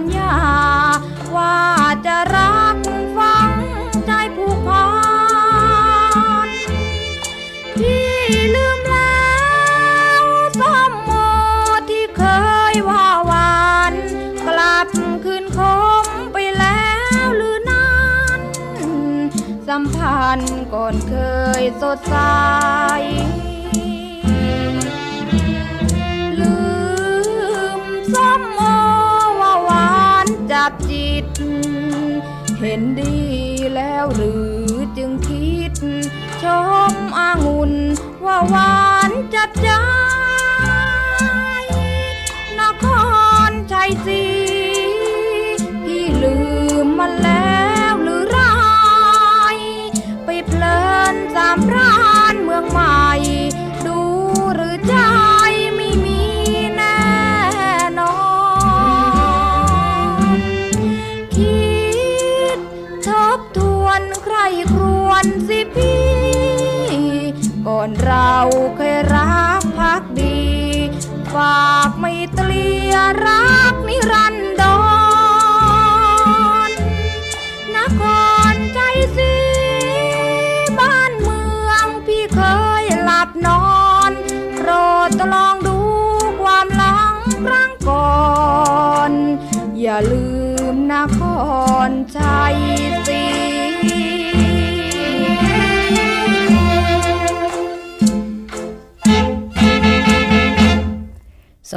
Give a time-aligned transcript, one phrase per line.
[0.00, 0.36] ญญา
[1.36, 1.58] ว่า
[2.06, 2.76] จะรัก
[3.16, 3.50] ฟัง
[4.06, 4.88] ใจผู้พา
[6.46, 6.48] น
[7.78, 8.08] ที่
[8.54, 9.32] ลืมแล้
[10.22, 10.24] ว
[10.60, 11.10] สมโม
[11.90, 12.22] ที่เค
[12.72, 13.92] ยว่าวาน
[14.48, 14.88] กลับ
[15.24, 15.60] คืนค
[16.02, 16.90] มไปแล้
[17.24, 17.96] วหรือนั้
[18.38, 18.40] น
[19.68, 21.14] สัมพันธ์ก่อนเค
[21.60, 22.16] ยสดใส
[32.60, 33.16] เห็นดี
[33.74, 34.32] แล้วหรื
[34.66, 35.72] อจึงคิด
[36.42, 36.44] ช
[36.90, 37.72] มอางุ่น
[38.24, 39.82] ว่าหวานจัดจ้า
[41.70, 42.84] จนค
[43.48, 44.37] รชัยศรี
[68.76, 70.40] เคยรักพักดี
[71.30, 71.62] ควา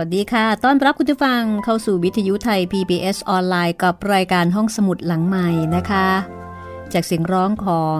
[0.03, 6.07] ัสดีค่ะ ต้อนรับคุณผู้ฟังเข้าสู่วิทยุไทย PBS ออนไลน์กับรายการห้องสมุดหลังใหม่นะคะ
[6.94, 8.00] จากเสียงร้องของ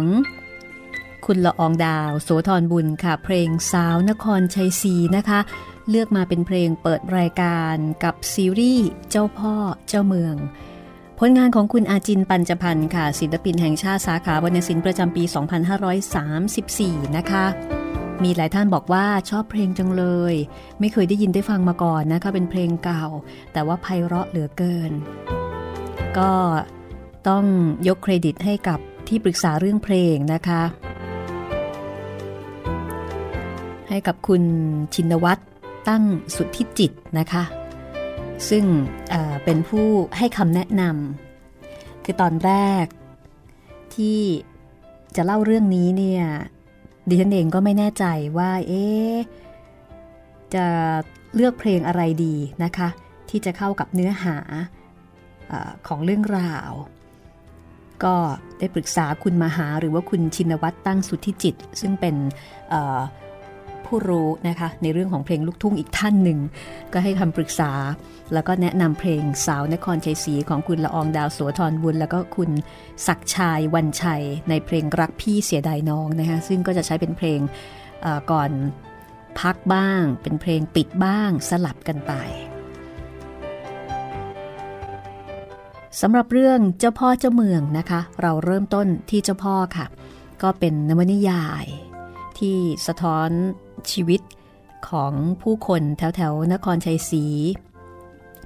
[1.25, 5.40] คุณละอองดาว โสธรบุญค่ะ เพลงสาวนครชัยศรีนะคะ
[5.90, 9.56] เลือกมาเป็นเพลงเปิดรายการกับซีรีส์เจ้าพ่อ
[9.88, 10.35] เจ้าเมือง
[11.19, 15.23] ผลงานของคุณอาจินปัญจพันธ์ค่ะศิลปินแห่งชาติสาขาวรรณศิลป์ประจำปี
[16.40, 17.45] 2534 นะคะ
[18.24, 20.36] มีหลายท่านบอกว่าชอบเพลงจังเลย
[20.80, 23.06] ไม่เคยได้ยินได้ฟังมาก่อนนะคะเป็นเพลงเก่า
[23.54, 24.92] แต่ว่าไพเราะเหลือเกิน
[26.18, 26.32] ก็
[27.28, 27.46] ต้อง
[27.88, 30.64] ยกเครดิตให้กับที่ปรึกษาเรื่องเพลงนะคะ
[33.90, 34.44] ให้กับคุณ
[34.94, 35.42] ชินวัตร
[35.88, 36.03] ตั้ง
[36.36, 37.44] สุทธิจิตนะคะ
[38.50, 38.66] ซึ่ง
[39.44, 42.52] เป็นผู้ให้คำแนะนำคือตอนแร
[42.84, 42.86] ก
[43.96, 44.20] ที่
[45.16, 46.24] จะเล่าเรื่องนี้เนี่ย
[47.11, 48.05] ดิฉันเองก็ไม่แน่ใจ
[48.38, 48.85] ว่าเอ๊
[50.53, 50.66] จะ
[51.35, 52.90] เลือกเพลงอะไรดีนะคะ
[53.29, 54.37] ที่จะเข้ากับเนื้อหา
[55.52, 55.53] อ
[55.87, 56.72] ของเรื่องราว
[58.03, 58.16] ก็
[58.59, 62.16] ได้ปรึกษาคุณมหาหรือว่าคุณชินวัตรตั้งสุทธิจิต ซึ่งเป็น
[63.91, 66.40] ผู้รู้นะคะในเรื่องของเพลงลูกทุ่งอีกท่านหนึ่ง
[66.93, 67.72] ก็ให้คำปรึกษา
[68.34, 72.52] แล้วก็แนะนำเพลงสาวนครชัยศรีของคุณละอองดาวโสธรบุญ แล้วก็คุณ
[73.08, 77.40] ศักชายวันชัย ในเพลงรักพี่เสียดายน้องนะคะซึ่งก็จะใช้เป็นเพลง
[78.32, 78.52] ก่อน
[79.40, 82.14] พักบ้าง เป็นเพลงปิดบ้างสลับกันไป
[86.02, 89.85] สำหรับเรื่องเจ้าพ่อเจ้าเมืองนะคะ เราเริ่มต้นที่เจ้าพ่อค่ะ
[90.41, 91.66] ก็เป็นนวนิยาย
[92.40, 92.58] ที่
[92.88, 93.29] สะท้อน
[93.91, 94.22] ชีวิต
[94.89, 97.25] ของผู้คนแถวแถวนครชัยศรี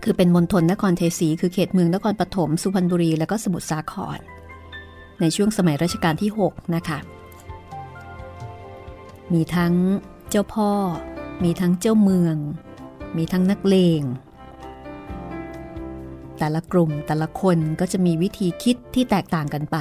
[0.04, 4.20] คือเป็นมณฑลนครชัยศรีคือเขตเมืองนครปฐมสุพรรณบุรี แล้วก็สมุทรสาคร
[5.22, 7.00] ในช่วงสมัยรัชกาลที่ 6 นะคะ
[9.34, 9.74] มีทั้ง
[10.30, 10.72] เจ้าพ่อ
[11.44, 12.36] มีทั้งเจ้าเมือง
[13.18, 14.02] มีทั้งนักเลง
[16.40, 19.78] แต่ละกลุ่มแต่ละคนก็จะมีวิธีคิดที่แตกต่างกันไป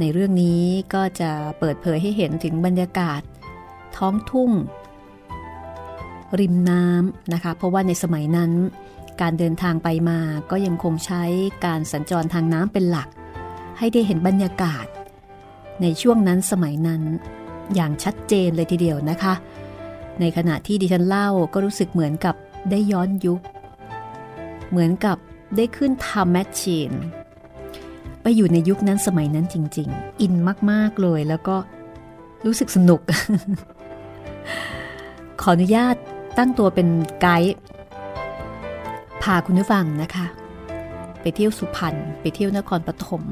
[0.00, 0.62] ในเรื่องนี้
[0.94, 3.20] ก็จะเปิดเผยให้เห็นถึงบรรยากาศ
[3.96, 4.50] ท้องทุ่ง
[6.40, 8.52] ริมน้ำนะคะ เพราะว่าในสมัยนั้น
[9.20, 10.18] การเดินทางไปมา
[10.50, 11.22] ก็ยังคงใช้
[11.64, 13.08] การสัญจรทางน้ำเป็นหลัก
[13.78, 14.86] ให้ได้เห็นบรรยากาศ
[15.82, 17.02] ในช่วงนั้นสมัยนั้น
[17.74, 19.34] อย่างชัดเจนเลยทีเดียวนะคะ
[20.20, 22.34] ในขณะที่ดิฉันเล่าก็รู้สึกเหมือนกับ
[22.70, 23.40] ได้ย้อนยุค
[24.70, 25.16] เหมือนกับ
[25.56, 26.92] ได้ขึ้นทำแมชชีน
[28.22, 30.34] ไปอยู่ในยุคนั้นสมัยนั้นจริง ๆ อิน
[30.70, 31.56] มาก ๆ เลยแล้วก็
[32.46, 33.00] รู้สึกสนุก
[35.46, 35.96] ขออนุญาต
[36.38, 36.88] ตั้งตัวเป็น
[37.20, 37.56] ไกด์
[39.22, 40.26] พาคุณผู้ฟังนะคะ
[41.20, 43.22] ไปเที่ยวสุพรรณไปเที่ยวนครปฐม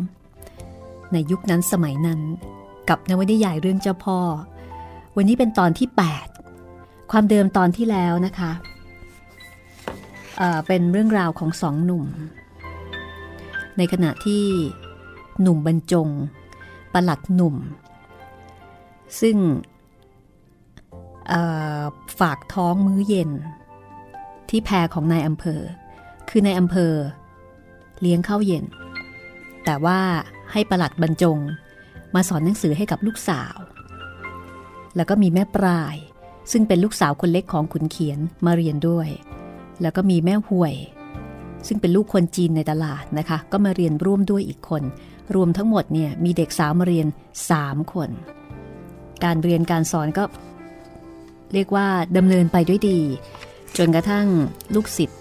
[1.13, 2.21] ในยุคนั้นสมัยนั้น
[2.89, 4.19] กับนวนิยายเรื่องเจ้าพ่อ
[5.17, 5.89] วันนี้เป็นตอนที่
[6.51, 8.53] 8 ความเดิมตอนที่แล้วนะคะ
[10.37, 12.05] เเป็นเรื่องราวของสองหนุ่ม
[13.77, 14.45] ในขณะที่
[15.41, 16.09] หนุ่มบรรจง
[16.95, 17.57] ประหลัดหนุ่ม
[19.21, 19.37] ซึ่ง
[22.21, 23.31] ฝากท้องมื้อเย็น
[24.49, 25.61] ที่แพรของนายอำเภอ
[26.29, 26.95] คือนายอำเภอ
[28.01, 28.65] เลี้ยงข้าวเย็น
[29.65, 30.01] แต่ว่า
[30.53, 31.39] ให้ประหลัดบรรจง
[32.15, 33.57] มาสอนหนังสือให้กับลูกสาว
[34.97, 35.97] แล้วก็มีแม่ปลาย
[36.53, 39.09] ซึ่งเป็นลูกสาวคนเล็กของขุนเขียนมาเรียนด้วย
[39.83, 40.75] แล้วก็มีแม่ห่วย
[41.67, 44.83] ซึ่งเป็นลูกคนจีนในตลาดนะคะ ก็มาเรียนร่วมด้วยอีกคน
[45.35, 47.07] รวมทั้งหมดเนี่ยมีเด็กสาวมาเรียน
[47.51, 48.11] 3 คน
[49.25, 50.25] การเรียนการสอนก็
[51.55, 53.01] เรียกว่าดำเนินไปด้วยดี
[53.79, 54.27] จนกระทั่ง
[54.75, 55.19] ลูกศิษย์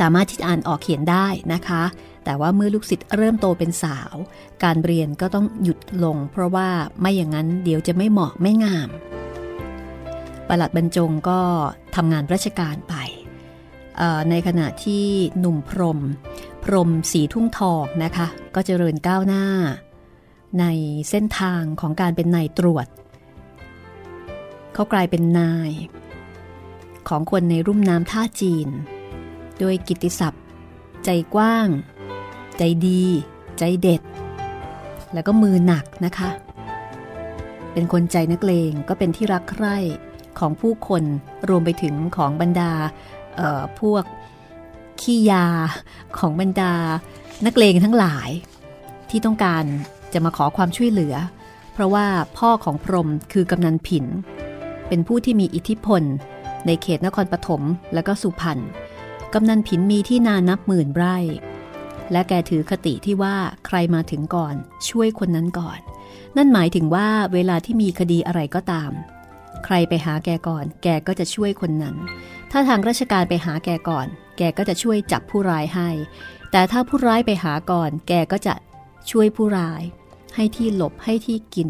[0.00, 1.82] สามารถที่จะอ่านออกเขียนได้นะคะ
[2.24, 4.14] แต่ว่าเมื่อลูกศิษย์เริ่มโตเป็นสาว
[4.64, 6.68] การเรียนก็ต้องหยุดลง เพราะว่า
[7.00, 8.88] ไม่อย่างนั้นเดี๋ยวจะไม่เหมาะไม่งาม
[10.48, 11.40] ประหลัดบรรจงก็
[11.96, 12.94] ทำงานราชการไป
[14.30, 15.06] ในขณะที่
[15.38, 16.00] หนุ่มพรม
[16.64, 19.44] พรมสีทุ่งทองนะคะ ก็เจริญก้าวหน้า
[20.60, 20.64] ใน
[21.10, 22.86] เส้นทางของการเป็นนายตรวจ
[24.76, 25.70] เขากลายเป็นนาย
[27.08, 28.68] ของคนในรุ่มน้ำท่าจีน
[29.58, 30.44] โดยกิติศัพท์
[31.04, 31.68] ใจกว้าง
[32.58, 33.04] ใจดี
[33.58, 34.02] ใจเด็ด
[35.14, 36.30] แล้วก็มือหนักนะคะ
[37.72, 39.76] เป็นคนใจนักเลงก็เป็นที่รักใคร่
[40.38, 41.02] ของผู้คน
[41.48, 42.72] รวมไปถึงของบรรดา
[43.80, 44.04] พวก
[45.00, 45.46] ขี้ยา
[46.18, 46.72] ของบรรดา
[47.46, 48.28] นักเลงทั้งหลาย
[49.10, 49.64] ที่ต้องการ
[50.12, 51.14] จะมาขอความช่วยเหลือ
[51.72, 52.06] เพราะว่า
[52.38, 54.06] พ่อของพรมคือกำนันผิน
[54.88, 56.02] เป็นผู้ที่มีอิทธิพล
[56.66, 57.62] ในเขตนครปฐม
[57.94, 58.58] และก็สุพรรณ
[59.34, 61.16] กำนันผินมีที่นานับหมื่นไร่
[62.12, 63.36] และแกถือคติที่ว่า
[63.66, 64.54] ใครมาถึงก่อน
[64.88, 65.78] ช่วยคนนั้นก่อน
[66.36, 68.90] นั่นหมายถึงว่าเวลาที่มีคดีอะไรก็ตาม
[69.64, 71.96] ใครไปหาแกก่อน แกก็จะช่วยคนนั้น
[72.50, 74.06] ถ้าทางราชการไปหาแกก่อน
[74.38, 75.90] แกก็จะช่วยจับผู้ร้ายให้
[76.52, 78.54] แต่ถ้าผู้ร้ายไปหาก่อน แกก็จะ
[79.10, 79.82] ช่วยผู้ร้าย
[80.34, 81.68] ให้ที่หลบให้ที่กิน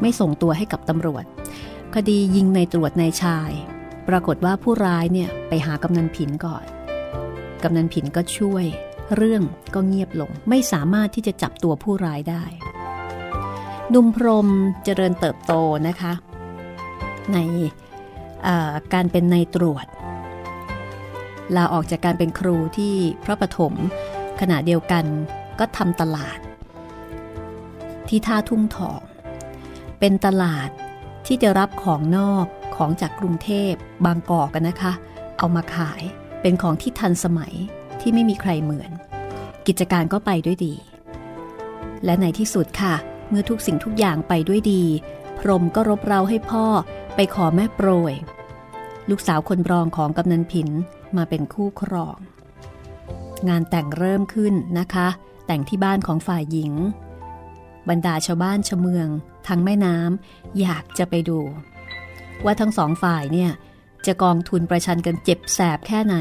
[0.00, 1.24] ไม่ส่งตัวให้กับตำรวจ
[1.94, 3.50] คดียิงในตรวจในชาย
[4.08, 6.64] ปรากฏว่าผู้ร้ายเนี่ยไปหากำนันผินก่อน
[7.62, 8.64] กำนันผินก็ช่วย
[9.16, 9.42] เรื่อง
[9.74, 12.44] ก็เงียบลง ไม่สามารถที่จะจับตัวผู้ร้ายได้
[13.94, 14.48] นุมพรม
[14.84, 15.52] เจริญเติบโต
[15.88, 16.12] นะคะ
[17.32, 17.38] ใน
[18.94, 19.86] การเป็นในตรวจ
[21.56, 22.94] ลาออกจากการเป็นครูที่
[23.24, 23.74] พระปฐม
[24.40, 25.04] ขณะเดียวกัน
[25.58, 26.38] ก็ทำตลาด
[28.08, 29.00] ที่ท่าทุ่งทอง
[29.98, 30.70] เป็นตลาด
[31.26, 32.44] ที่จะรับของนอก
[32.76, 33.72] ของจากกรุงเทพ
[34.04, 34.92] บางกอกกันนะคะ
[35.38, 36.02] เอามาขาย
[36.42, 37.54] เป็นของที่ทันสมัย
[38.00, 38.90] ที่ไม่มีใครเหมือน
[39.66, 40.74] กิจการก็ไปด้วยดี
[42.04, 42.94] และในที่สุดค่ะ
[43.28, 44.84] เมื่อทุกสิ่งทุกอย่างไปด้วยดี
[45.38, 46.66] พรมก็รบเร้าให้พ่อ
[47.14, 48.14] ไปขอแม่โปรย
[49.10, 50.68] ลูกสาวคนรองของกำนันผิน
[51.16, 52.18] มาเป็นคู่ครอง
[53.48, 55.08] งานแต่งเริ่มขึ้นนะคะ
[55.46, 56.72] แต่งที่บ้านของฝ่ายหญิง
[57.88, 59.08] บรรดาชาวบ้านชาวเมือง
[59.46, 61.40] ทางแม่น้ำอยากจะไปดู
[62.44, 63.50] ว่าทั้งสองฝ่ายเนี่ย
[64.06, 66.16] จะกองทุนประชันกันเจ็บแสบแค่ไหน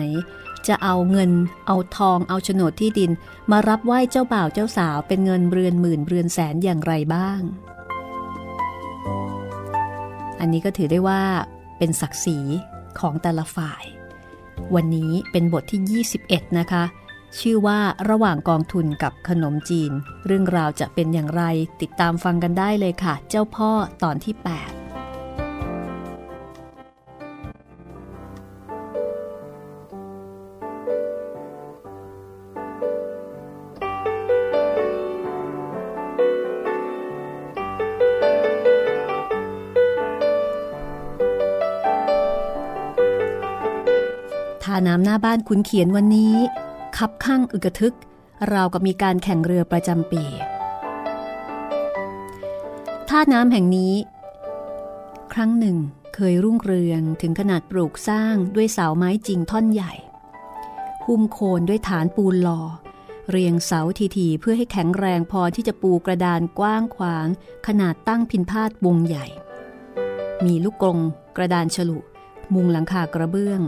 [0.67, 1.31] จะเอาเงิน
[1.67, 3.11] เอาทองเอาโฉนดที่ดิน
[3.51, 7.41] มารับไหว้เจ้าบ่าวเจ้าสาวเป็นเงินเรือนหมื่นเรือนแสนอย่างไรบ้าง
[10.39, 11.21] อันนี้ก็ถือได้ว่า
[11.77, 12.39] เป็นศักดิ์ศรี
[12.99, 13.83] ของแต่ละฝ่าย
[14.75, 16.83] วันนี้เป็นบทที่ 21 นะคะ
[17.39, 19.91] ชื่อว่าระหว่างกองทุนกับขนมจีน
[20.25, 21.43] เรื่องราวจะเป็นอย่างไร
[21.81, 23.71] ติดตามฟังกันได้เลยค่ะ เจ้าพ่อ
[24.03, 24.45] ตอนที่ 8
[44.63, 46.35] ทาน้ำหน้าบ้านคุณเขียนวันนี้
[46.98, 47.95] คับข้างอึกทึก
[48.53, 50.24] ราวกับมีการแข่งเรือประจำปี
[53.10, 53.93] ท่าน้ำแห่งนี้
[55.33, 55.77] ครั้งหนึ่ง
[56.15, 59.93] เคยรุ่งเรืองถึงขนาดปลูกสร้างด้วยเสาไม้จริงท่อนใหญ่
[61.05, 62.62] หุ้มโคนด้วยฐานปูนหล่อ
[63.29, 63.81] เรียงเสา
[64.17, 67.27] ทีๆเพื่อให้แข็งแรงพอที่จะปูกระดานกว้างขวาง
[67.67, 69.25] ขนาดตั้งพินพาดวงใหญ่
[70.45, 71.00] มีลูกกรง
[71.38, 71.98] กระดานฉลุ
[72.53, 73.62] มุงหลังคากระเบื้อง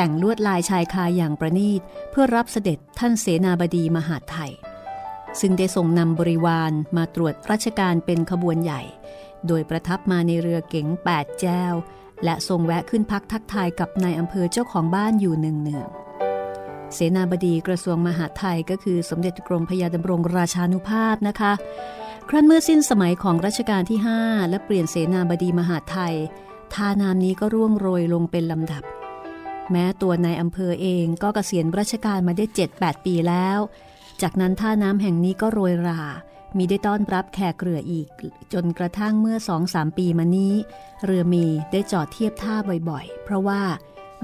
[0.00, 4.52] แต่งลวดลายชายคาอย่างประณีตเพื่อรับเสด็จท่านเสนาบดีมหาไทย
[5.40, 8.82] ซึ่งได้ทรงนำบริวารมาตรวจราชการเป็นขบวนใหญ่
[9.46, 11.74] โดยประทับมาในเรือเก๋งแปดแจ้ว
[12.24, 15.88] และทรงแวะขึ้นพักทักทายกับนายอำเภอเจ้าของบ้านอยู่เนือง
[16.94, 21.52] เสนาบดีกระทรวงมหาไทยก็คือสมเด็จกรมพยาดำรงราชานุภาพนะคะ
[22.28, 26.14] ครั้นเมื่อสิ้นสมัยของรัชกาลที่ 5 และเปลี่ยนเสนาบดีมหาไทย
[26.74, 28.84] ท่านามนี้ก็ร่วงโรยลงเป็นลำดับ
[29.72, 32.44] แม้ตัวนายอำเภอเองก็เกษียณราชการมาได้
[32.74, 33.58] 7-8 ปีแล้ว
[34.22, 36.00] จากนั้นท่าน้ำแห่งนี้ก็โรยรา
[36.56, 38.08] มีได้ต้อนรับแขกเรืออีก
[38.52, 40.54] จนกระทั่งเมื่อสองสามปีมานี้
[41.04, 42.54] เรือมีได้จอดเทียบท่า
[42.88, 43.62] บ่อยๆ เพราะว่า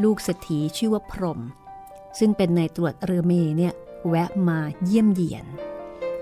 [0.02, 1.40] ลูกเศรษฐีชื่อว่าพรม
[2.18, 3.72] ซึ่งเป็นนายตรวจเรือเมเนี่ย
[4.08, 5.46] แวะมาเยี่ยมเยียน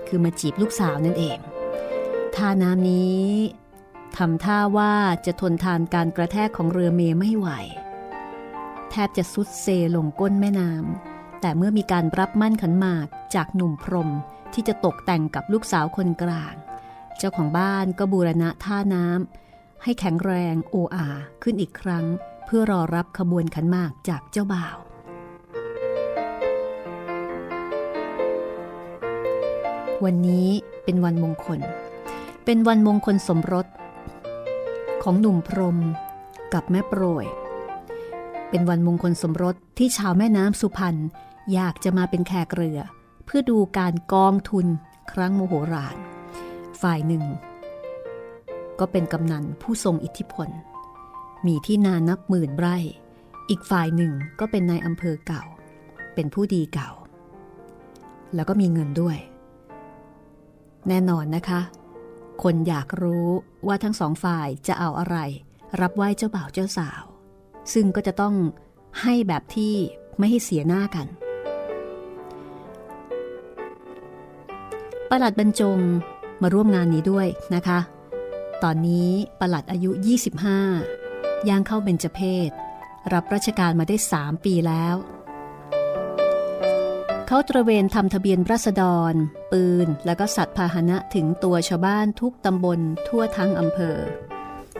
[0.07, 1.37] คือมาจีบลูกสาวนั่นเอง
[2.35, 3.27] ท่าน้ำนี้
[4.17, 4.93] ทำท่าว่า
[5.25, 7.49] จะทนทานการกระแทกของเรือเมไม่ไหว
[8.95, 14.09] แทบจะสุดเซลงก้นแม่น้ำแต่เมื่อมีการรับมั่นขันหมากจากหนุ่มพรม
[14.53, 16.55] ที่จะตกแต่งกับลูกสาวคนกลาง
[17.17, 21.07] เจ้าของบ้านก็บูรณะท่าน้ำให้แข็งแรงโออา
[21.43, 22.05] ขึ้นอีกครั้ง
[22.45, 24.77] เพื่อรอรับขบวนขันหมากจากเจ้าบ่าว
[30.03, 30.47] วันนี้
[30.83, 31.59] เป็นวันมงคล
[32.45, 33.67] เป็นวันมงคลสมรส
[35.03, 35.77] ของหนุ่มพรม
[36.53, 37.27] กับแม่โปรย
[38.55, 40.95] เป็นวันมงคลสมรสที่ชาวแม่น้ำสุพรรณ
[41.53, 42.79] อยากจะมาเป็นแขกเรือ
[43.25, 44.67] เพื่อดูการกองทุน
[45.11, 45.97] ครั้งโมโหราน
[46.81, 47.23] ฝ่ายหนึ่ง
[48.79, 50.49] ก็เป็นกำนันผู้ทรงอิทธิพล
[51.45, 52.77] มีที่นานับหมื่นไร่
[53.49, 55.43] อีกฝ่ายหนึ่งก็เป็นนายอำเภอเก่า
[56.13, 56.91] เป็นผู้ดีเก่า
[58.35, 59.17] แล้วก็มีเงินด้วย
[60.87, 61.61] แน่นอนนะคะ
[62.43, 63.27] คนอยากรู้
[63.67, 65.17] ว่าทั้งสองฝ่ายจะเอาอะไร
[65.81, 67.03] รับไหว้เจ้าบ่าวเจ้าสาว
[67.73, 68.35] ซึ่งก็จะต้อง
[69.01, 69.73] ให้แบบที่
[70.17, 71.07] ไม่ให้เสียหน้ากัน
[75.09, 75.79] ประหลัดบรรจง
[76.41, 77.79] มาร่วมงานนี้ด้วยนะคะ
[78.63, 79.91] ตอนนี้ประหลัดอายุ
[80.69, 82.49] 25 ย่างเข้าเบญจเพศ
[83.13, 84.95] รับราชการมาได้ 3 ปีแล้ว
[87.27, 89.13] เขาตระเวนทำทะเบียนรัษฎร
[89.51, 93.97] ปืน และก็สัตว์พาหนะถึงตัวชาวบ้านทุกตำบลทั่วทั้งอำเภอ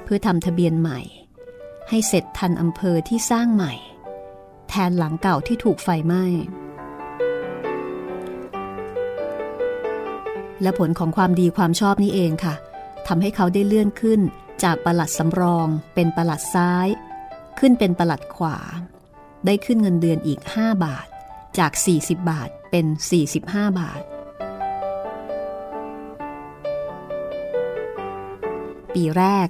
[0.03, 0.99] เพื่อทำทะเบียนใหม่
[1.89, 3.73] ให้เสร็จทันอำเภอที่สร้างใหม่
[4.69, 6.25] แทนหลังเก่าที่ถูกไฟไหม้
[10.61, 12.55] และผลของความดีความชอบนี้เองค่ะ
[13.07, 14.21] ทำให้เขาได้เลื่อนขึ้น
[14.63, 16.87] จากประหลัดสำรองเป็นประหลัดซ้าย
[17.59, 18.57] ขึ้นเป็นประหลัดขวา
[19.45, 21.07] ได้ขึ้นเงินเดือนอีก 5 บาท
[21.57, 22.85] จาก 40 บาทเป็น
[23.31, 24.01] 45 บาท
[28.93, 29.49] ปีแรก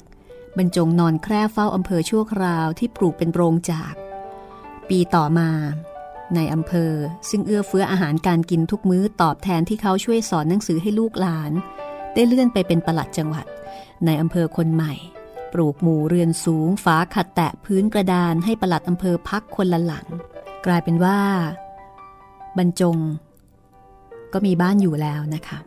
[0.58, 3.94] บรรจงนอนแคร่เฝ้าอำเภอชั่วคราวที่ปลูกเป็นโรงจาก
[4.90, 5.50] ปีต่อมา
[6.36, 6.94] ในอำเภอ
[7.30, 11.52] ซึ่งเอื้อเฟื้ออาหารการกินทุกมื้อตอบแทนที่เขาช่วยสอนหนังสือให้ลูกหลาน
[12.14, 13.46] ได้เลื่อนไปเป็นประหลัดจังหวัด
[14.06, 14.94] ในอำเภอคนใหม่
[15.54, 20.06] ปลูกหมู่เรือนสูงฝาขัดแตะพื้นกระดานให้ประหลัดอำเภอพักคนละหลัง
[20.66, 21.20] กลายเป็นว่า
[22.58, 22.98] บรรจง
[24.34, 25.60] ก็มีบ้านอยู่แล้วนะคะ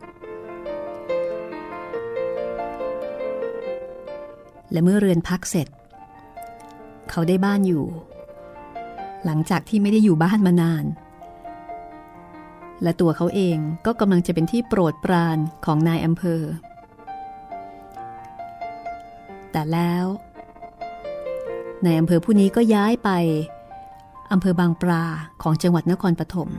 [4.71, 5.67] และเมื่อเรือนพักเสร็จ
[7.09, 7.85] เขาได้บ้านอยู่
[9.25, 10.85] หลังจากที่ไม่ได้อยู่บ้านมานาน
[12.83, 16.41] และตัวเขาเองก็กำลังจะเป็นที่โปรดปรานของนายอำเภอ
[19.51, 20.05] แต่แล้ว
[21.85, 23.09] นายอำเภอผู้นี้ก็ย้ายไป
[24.31, 25.05] อำเภอบางปลา
[25.41, 26.49] ของจังหวัดนครปฐม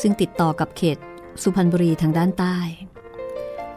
[0.00, 0.98] ซึ่งติดต่อกับเขต
[1.42, 2.56] สุพรรณบุรีทางด้านใต้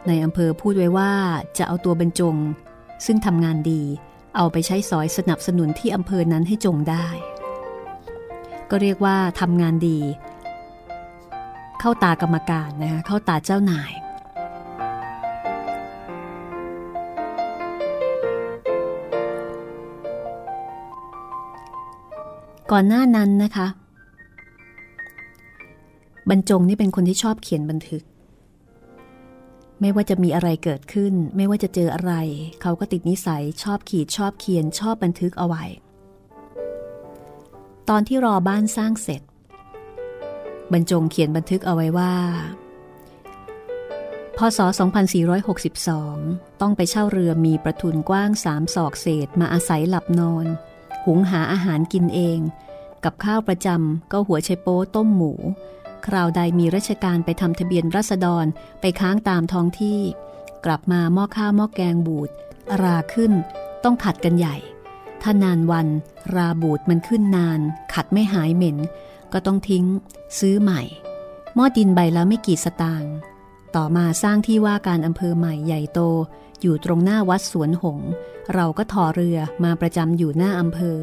[0.06, 1.12] ในอำเภอพูดไว้ว่า
[1.58, 2.36] จะเอาตัวบรรจง
[3.04, 3.82] ซึ่งทำงานดี
[4.36, 7.06] เอาไปใช้สอยสนับสนุนที่อำเภอนั้นให้จงได้
[8.70, 9.98] ก็เรียกว่าทำงานดี
[11.80, 13.92] เข้าตากรรมการนะคะเข้าตาเจ้านาย
[22.72, 23.66] ก่อนหน้านั้นนะคะ
[26.30, 28.02] บรรจงนี่เป็นคนที่ชอบเขียนบันทึก
[29.80, 32.12] ไม่ว่าจะมีอะไรเกิดขึ้น ไม่ว่าจะเจออะไร
[32.62, 35.64] เขาก็ติดนิสัยชอบขีดชอบเขียนชอบบันทึกเอาไว้
[37.88, 39.22] ตอนที่รอบ้านสร้างเสร็จ
[40.72, 42.14] บรรจงเขียนบันทึกเอาไว้ว่า
[44.36, 44.58] พศ
[45.40, 50.46] 2462 ต้องไปเช่าเรือมีประทุนกว้างสามศอกเศษมาอาศัยหลับนอน
[51.04, 52.38] หุงหาอาหารกินเอง
[53.04, 55.32] กับข้าวประจำก็หัวไชโป๊ต้มหมู
[56.06, 58.46] คราวใดมีราชการไปทำทะเบียนรัษฎร
[58.80, 60.00] ไปค้างตามท้องที่
[60.64, 62.30] กลับมาหม้อข้าวหม้อแกงบูด
[62.82, 63.32] ราขึ้น
[63.84, 64.56] ต้องขัดกันใหญ่
[65.22, 65.88] ถ้านานวัน
[66.34, 67.60] ราบูดมันขึ้นนาน
[67.94, 68.76] ขัดไม่หายเหม็น
[69.32, 69.84] ก็ต้องทิ้ง
[70.38, 70.82] ซื้อใหม่
[71.54, 73.12] หม้อดินใบแล้วไม่กี่สตางค์
[73.76, 76.00] ต่อมาสร้างที่ว่าการอำเภอใหม่ใหญ่โต
[76.60, 77.98] อยู่ตรงหน้าวัดสวนหง
[78.54, 80.98] เราก็ถอเรือมาประจำอยู่หน้าอำเภอ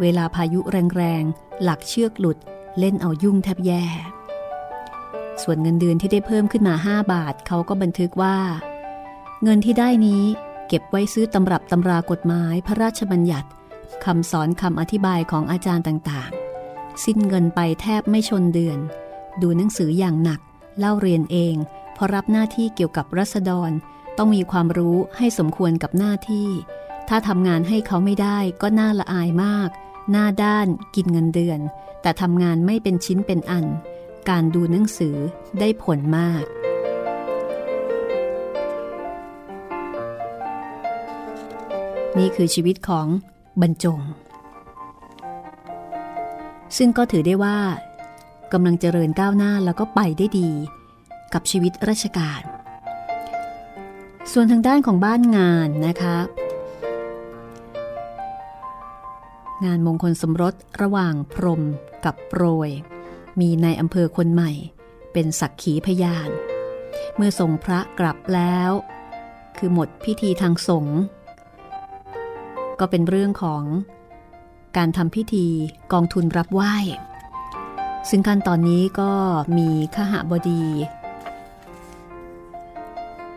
[0.00, 0.60] เวลาพายุ
[0.96, 2.38] แรงๆ หลักเชือกหลุด
[2.78, 3.84] เล่นเอายุ่งแทบแย่
[5.42, 8.38] ส่วนเงินเดือนที่ได้เพิ่มขึ้นมา 5 บาทเขาก็บันทึกว่า
[9.42, 10.24] เงินที่ได้นี้
[10.68, 13.48] เก็บไว้ซื้อตำรับตำรากฎหมายพระราชบัญญัติ
[14.04, 18.78] คำสอนคำอธิบายของอาจารย์ต่างๆ สิ้นเงินไปแทบไม่ชนเดือน
[19.42, 20.40] ดูหนังสืออย่างหนัก
[20.78, 21.54] เล่าเรียนเอง
[21.96, 23.70] พอรับหน้าที่เกี่ยวกับรัษฎร
[24.18, 26.48] ต้องมีความรู้ให้สมควรกับหน้าที่
[27.08, 29.68] ถ้าทำงานให้เขาไม่ได้ก็น่าละอายมาก
[30.10, 31.60] หน้าด้านกินเงินเดือน
[32.02, 33.66] แต่ทำงานไม่เป็นชิ้นเป็นอัน
[34.30, 35.16] การดูหนังสือ
[35.60, 36.44] ได้ผลมาก
[42.18, 43.06] นี่คือชีวิตของ
[43.60, 44.00] บรรจง
[46.76, 47.58] ซึ่งก็ถือได้ว่า
[48.52, 50.50] กำลังเจริญก้าวหน้าแล้วก็ไปได้ดี
[51.32, 52.42] กับชีวิตราชการ
[54.32, 56.18] ส่วนทางด้านของบ้านงานนะคะ
[59.64, 61.62] งานมงคลสมรสระหว่างพรม
[62.04, 62.70] กับโปรย
[63.40, 64.52] มีในอำเภอคนใหม่
[65.12, 66.30] เป็นสักขีพยาน
[67.16, 68.70] เมื่อส่งพระกลับแล้ว
[69.58, 70.98] คือหมดพิธีทางสงฆ์
[72.80, 73.62] ก็เป็นเรื่องของ
[74.76, 75.46] การทำพิธี
[75.92, 76.74] กองทุนรับไหว้
[78.10, 79.12] ซึ่งขั้นตอนนี้ก็
[79.56, 80.64] มีขหบดี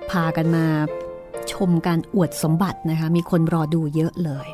[0.09, 0.65] พากันมา
[1.51, 4.47] ชมการอวดสมบัตินะคะ มีคนรอดูเยอะเลย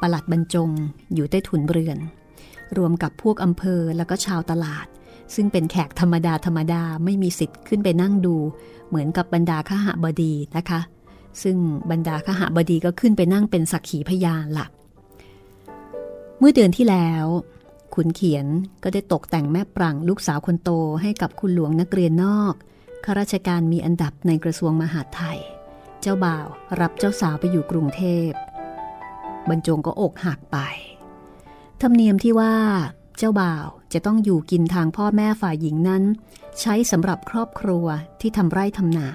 [0.00, 0.70] ประหลัดบรรจง
[1.14, 1.98] อยู่ใต้ถุนเรือน
[2.78, 4.86] รวมกับพวกอำเภอแล้วก็ชาวตลาด
[5.34, 8.36] ซึ่งเป็นแขกธรรมดาธรรมดาไม่มีสิทธิ์ขึ้นไปนั่งดู
[8.88, 10.80] เหมือนกับบรรดาข้าหบดีนะคะ
[11.42, 11.56] ซึ่ง
[11.90, 14.66] บรรดาข้าหบดีก็ขึ้นไปนั่งเป็นสักขีพยานละ่ะ
[16.38, 17.26] เมื่อเดือนที่แล้ว
[17.94, 18.46] ขุนเขียน
[18.82, 20.70] ก็ได้ตกแต่งแม่ปรังลูกสาวคนโต
[21.02, 22.54] ให้กับคุณหลวงนักเรียนนอก
[23.04, 25.38] ข้าราชการมีอันดับในกระทรวงมหาดไทย
[26.00, 26.46] เจ้าบ่าว
[26.80, 28.30] รับเจ้าสาวไปอยู่กรุงเทพ
[29.48, 30.58] บรรจงก็อกหักไป
[31.82, 32.54] ธรรมเนียมที่ว่า
[33.18, 36.02] เจ้าบ่าวจะต้องอยู่กินทางพ่อแม่ฝ่ายหญิงนั้น
[36.60, 37.86] ใช้สำหรับครอบครัว
[38.20, 39.08] ที่ทำไร่ทำนา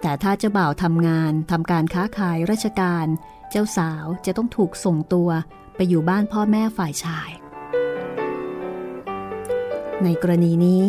[0.00, 3.06] แต่ถ้าเจ้าบ่าวทำงานทำการค้าขายราชการ
[3.50, 5.30] เจ้าสาวจะต้องถูกส่งตัว
[5.76, 7.30] ไปอยู่บ้านพ่อแม่ฝ่ายชาย
[10.04, 10.84] ในกรณีนี้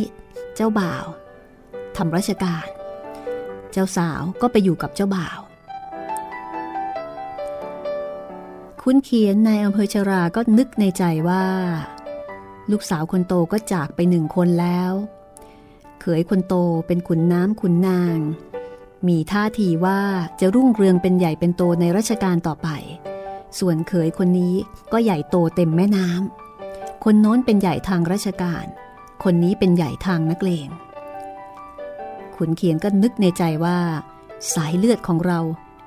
[0.55, 1.05] เจ้าบ่าว
[1.97, 2.67] ทำราชการ
[3.71, 5.39] เจ้าสาวก็ไปอยู่กับเจ้าบ่าว
[8.85, 11.45] คุณเขียนในอำเภอชราก็นึกในใจว่า
[12.71, 14.93] ลูกสาวคนโตก็จากไปหนึ่งคนแล้ว
[16.01, 16.55] เขยคนโต
[16.87, 18.17] เป็นขุนน้ำขุนนาง
[19.07, 20.01] มีท่าทีว่า
[20.39, 22.69] จะรุ่งเรืองเป็นใหญ่เป็นโตในราชการต่อไป
[23.59, 24.55] ส่วนเขยคนนี้
[24.91, 28.65] ก็ใหญ่โตเต็มแม่น้ำคนโน้นเป็นใหญ่ทางราชการ
[29.23, 30.69] คนนี้เป็นใหญ่ทางนักเลง
[32.35, 33.79] ขุนเขียนก็นึกในใจว่า
[34.53, 35.39] สายเลือดของเรา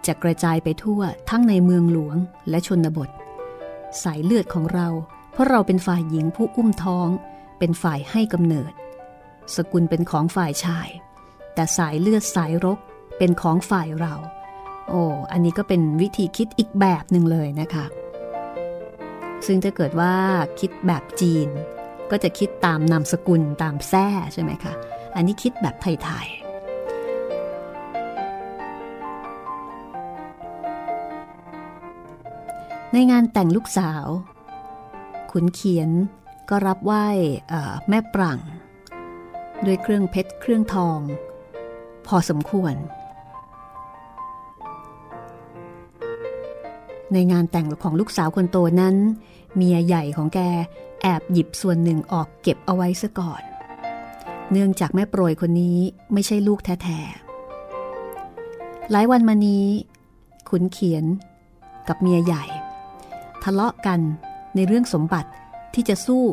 [0.06, 2.16] จะกระจายไปทั่วทั้งในเมืองหลวง
[2.50, 3.10] และชนบท
[4.02, 4.88] สายเลือดของเรา
[5.32, 7.08] เพราะเราเป็นฝ่ายหญิงผู้อุ้มท้อง
[7.58, 8.72] เป็นฝ่ายให้กำเนิด
[9.56, 10.88] สกุลเป็นของฝ่ายชาย
[11.54, 12.78] แต่สายเลือดสายรก
[13.18, 14.14] เป็นของฝ่ายเรา
[14.88, 17.86] โอ้ อันนี้ก็เป็นวิธีคิดอีกแบบหนึ่งเลยนะคะ
[19.46, 20.14] ซึ่งถ้าเกิดว่า
[20.60, 21.48] คิดแบบจีน
[22.10, 24.72] ก็จะคิดตามนามสกุลตามแท้ใช่ไหมคะ
[25.16, 26.43] อันนี้คิดแบบไทยๆ
[32.96, 34.06] ในงานแต่งลูกสาว
[35.30, 35.90] ขุนเขียน
[36.50, 37.06] ก็รับไหว้
[37.88, 38.38] แม่ปรัง
[39.66, 41.00] ด้วยเครื่องเพชรเครื่องทอง
[42.06, 42.74] พอสมควร
[47.12, 48.96] ในงานแต่งของลูกสาวคนโตนั้น
[49.56, 50.40] เมียใหญ่ของแก
[51.02, 53.42] แอบหยิบส่วนหนึ่งออกเก็บเอาไว้ซะก่อน
[54.50, 55.78] เนื่องจากแม่โปรยคนนี้
[56.12, 59.66] ไม่ใช่ลูกแท้ๆหลายวันมานี้
[60.48, 61.04] ขุนเขียน
[61.88, 62.44] กับเมียใหญ่
[63.44, 64.00] ทะเลาะกัน
[64.54, 65.30] ในเรื่องสมบัติ
[65.74, 66.24] ที่จะสู้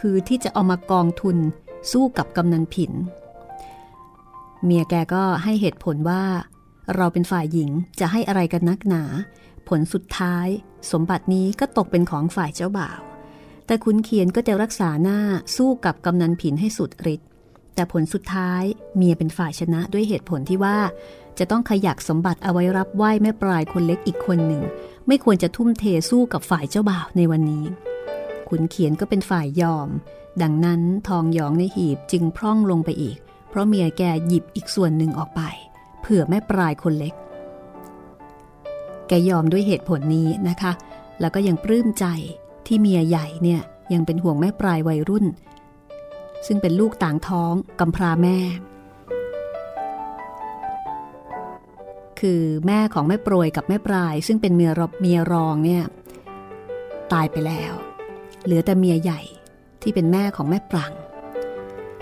[0.00, 1.36] คือที่จะเอามากองทุน
[1.92, 2.92] สู้กับกำนันผิน
[4.64, 6.22] เมียแกก็ให้เหตุผลว่า
[6.96, 9.02] เราเป็นฝ่ายหญิงจะให้อะไรกันนักหนา
[9.68, 10.46] ผลสุดท้าย
[10.92, 13.00] สมบัตินี้ก็ตกเป็นของฝ่ายเจ้าบ่าว
[13.66, 15.18] แต่ขุนเขียนก็จะรักษาหน้า
[15.56, 17.28] สู้กับกำนันผินให้สุดฤทธิ์
[17.74, 18.62] แต่ผลสุดท้าย
[18.96, 20.78] เมียเป็นฝ่ายชนะด้วยเหตุผลที่ว่า
[21.38, 24.62] จะต้องขยักสมบัติเอาไว้รับไหว้แม่ปลายคนเล็กอีกคนหนึ่ง
[25.06, 27.64] ไม่ควรจะทุ่มเทสู้กับฝ่ายเจ้าบ่าวในวันนี้
[28.48, 29.88] ขุนเขียนก็เป็นฝ่ายยอม
[30.42, 33.16] ดังนั้นทองหยองในหีบจึงพร่องลงไปอีก
[33.48, 35.40] เพราะเมียแกหยิบอีกส่วนหนึ่งออกไป
[36.00, 37.14] เผื่อแม่ปลายคนเล็ก
[39.08, 40.72] แกยอมด้วยเหตุผลนี้นะคะ
[41.20, 42.06] แล้วก็ยังปลื้มใจ
[42.66, 43.60] ที่เมียใหญ่เนี่ย
[43.92, 45.26] ยังเป็นห่วงแม่ปลายวัยรุ่น
[46.46, 48.38] ซึ่งเป็นลูกต่างท้องกำพร้าแม่
[52.20, 55.82] คือแม่ของแม่โปรยกับแม่ปลาย ซึ่งเป็นเมียรบเมียรองเนี่ย
[57.12, 57.72] ตายไปแล้ว
[58.44, 59.20] เหลือแต่เมียใหญ่
[59.82, 60.92] ที่เป็นแม่ของแม่ปรัง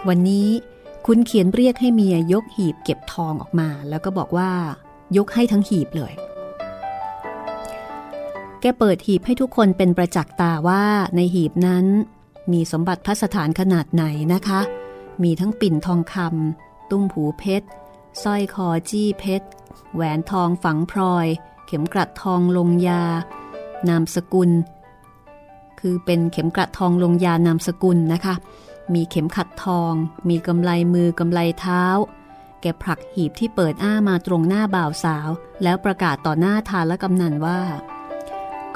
[0.08, 0.48] วันนี้
[1.06, 4.50] คุณเขียนเรียกให้เมียยกหีบเก็บทองออกมา แล้วก็บอกว่า
[5.16, 6.12] ยกให้ทั้งหีบเลย
[8.60, 10.84] แกเปิดหีบให้ทุกคนเป็นประจักษ์ตาว่า
[11.16, 11.86] ในหีบนั้น
[12.52, 14.60] มีสมบัติพัสถานขนาดไหนนะคะ
[15.22, 17.68] มีทั้งปิ่นทองคำตุ้มหูเพชร
[18.22, 19.46] สร้อยคอจี้เพชร
[19.94, 21.26] แหวนทองฝังพลอย
[21.66, 23.02] เข็มกลัดทองลงยา
[23.88, 24.50] นามสกุล
[25.80, 28.34] คือเป็นเข็มกลัดทองลงยานามสกุลนะคะ
[28.94, 29.92] มีเข็มขัดทอง
[30.28, 31.84] มีกำไลมือกำไลเท้า
[32.60, 35.28] แกผลักหีบที่เปิดอ้ามาตรงหน้าบ่าวสาว
[35.62, 37.60] แล้วประกาศต่อหน้าทานและกำนันว่า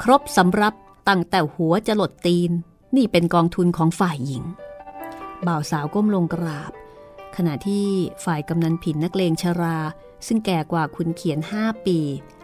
[0.01, 0.73] ครบสำรับ
[1.07, 2.51] ตั้งแต่หัวจะหลดตีน
[2.95, 4.43] นี่เป็นกองทุนของฝ่ายหญิง
[5.47, 6.71] บ่าวสาวก้มลงกราบ
[7.35, 7.87] ขณะที่
[8.25, 9.77] ฝ่ายกำนันผินนักเลงชรา
[10.27, 11.99] ซึ่งแก่กว่าคุณเขียนห้าปี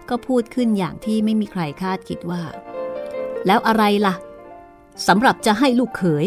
[0.09, 2.43] ก็พูดขึ้นอย่างที่ไม่มีใครคาดคิดว่า
[3.45, 4.15] แล้วอะไรล่ะ
[5.07, 6.25] สำหรับจะให้ลูกเขย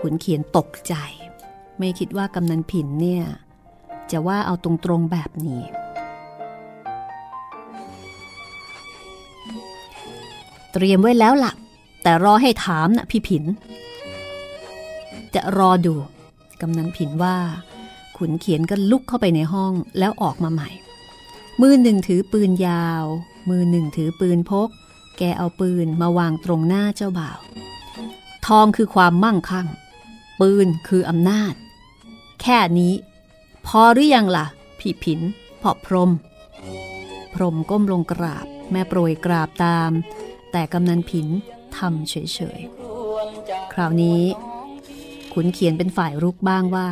[0.00, 0.94] ขุนเขียนตกใจ
[1.78, 3.24] ไม่คิดว่ากำนันผินเนี่ย
[4.10, 5.62] จะว่าเอาตรงๆแบบนี้
[10.72, 11.52] เตรียมไว้แล้วล่ะ
[12.02, 13.44] แต่รอให้ถามนะพี่ผิน
[15.34, 15.94] จะรอดู
[16.60, 17.36] กำนันผินว่า
[18.18, 20.70] ขุนเขียนก็ลุกเข้าไปในห้องแล้วออกมาใหม่
[21.60, 23.04] มือหนึ่งถือปืนยาว
[23.50, 24.68] มือหนึ่งถือปืนพก
[25.18, 27.38] แกเอาปืนมาวางตรงหน้าเจ้าบ่าว
[28.46, 29.68] ทองคือความมั่งคั่ง
[30.40, 31.54] ปืนคืออำนาจ
[32.42, 32.94] แค่นี้
[33.66, 34.46] พอหรือยังล่ะ
[34.78, 35.20] พี่ผิน
[35.62, 36.10] พอพรม
[37.34, 39.90] พรมก้มลงกราบ แม่โปรยกราบตาม
[40.52, 41.26] แต่กำนันผิน
[41.76, 42.14] ทำเฉ
[42.58, 44.22] ยๆ คราวนี้
[45.32, 46.88] ขุนเขียนเป็นฝ่ายรุกบ้างว่า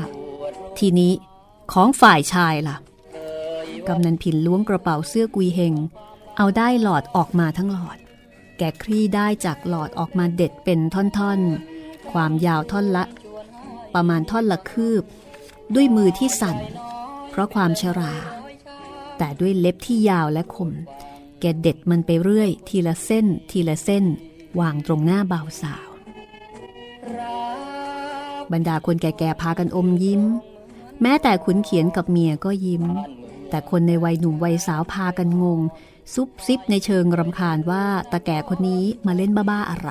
[0.79, 1.13] ทีนี้
[1.73, 2.77] ของฝ่ายชายล่ะ
[3.89, 5.75] กำนันผินล้วงกระเป๋าเสื้อกุยเฮง
[6.37, 7.99] เอาได้หลอดออกมาทั้งหลอด
[8.59, 13.05] แกคลี่ได้จากหลอดออกมาเด็ดเป็นท่อนๆ ความยาวท่อนละ
[13.95, 15.03] ประมาณท่อนละคืบ
[15.75, 16.59] ด้วยมือที่สั่น
[17.31, 18.15] เพราะความชรา
[19.19, 20.71] แต่ด้วยเล็บที่ยาวและคม
[21.41, 24.05] แกเด็ดมันไปเรื่อย ทีละเส้น ทีละเส้น
[24.61, 25.89] วางตรงหน้าบ่าวสาว
[28.53, 30.23] บรรดาคนแก่ๆพากันอมยิ้ม
[31.02, 32.85] แม้แต่ขุนเขียนกับเมียก็ยิ้ม
[33.50, 35.61] แต่คนในวัยหนุ่มวัยสาวพากันงง
[36.14, 39.90] ซุบซิบในเชิงรำคาญว่าตาแก่คนนี้มาเล่นบ้าๆอะไร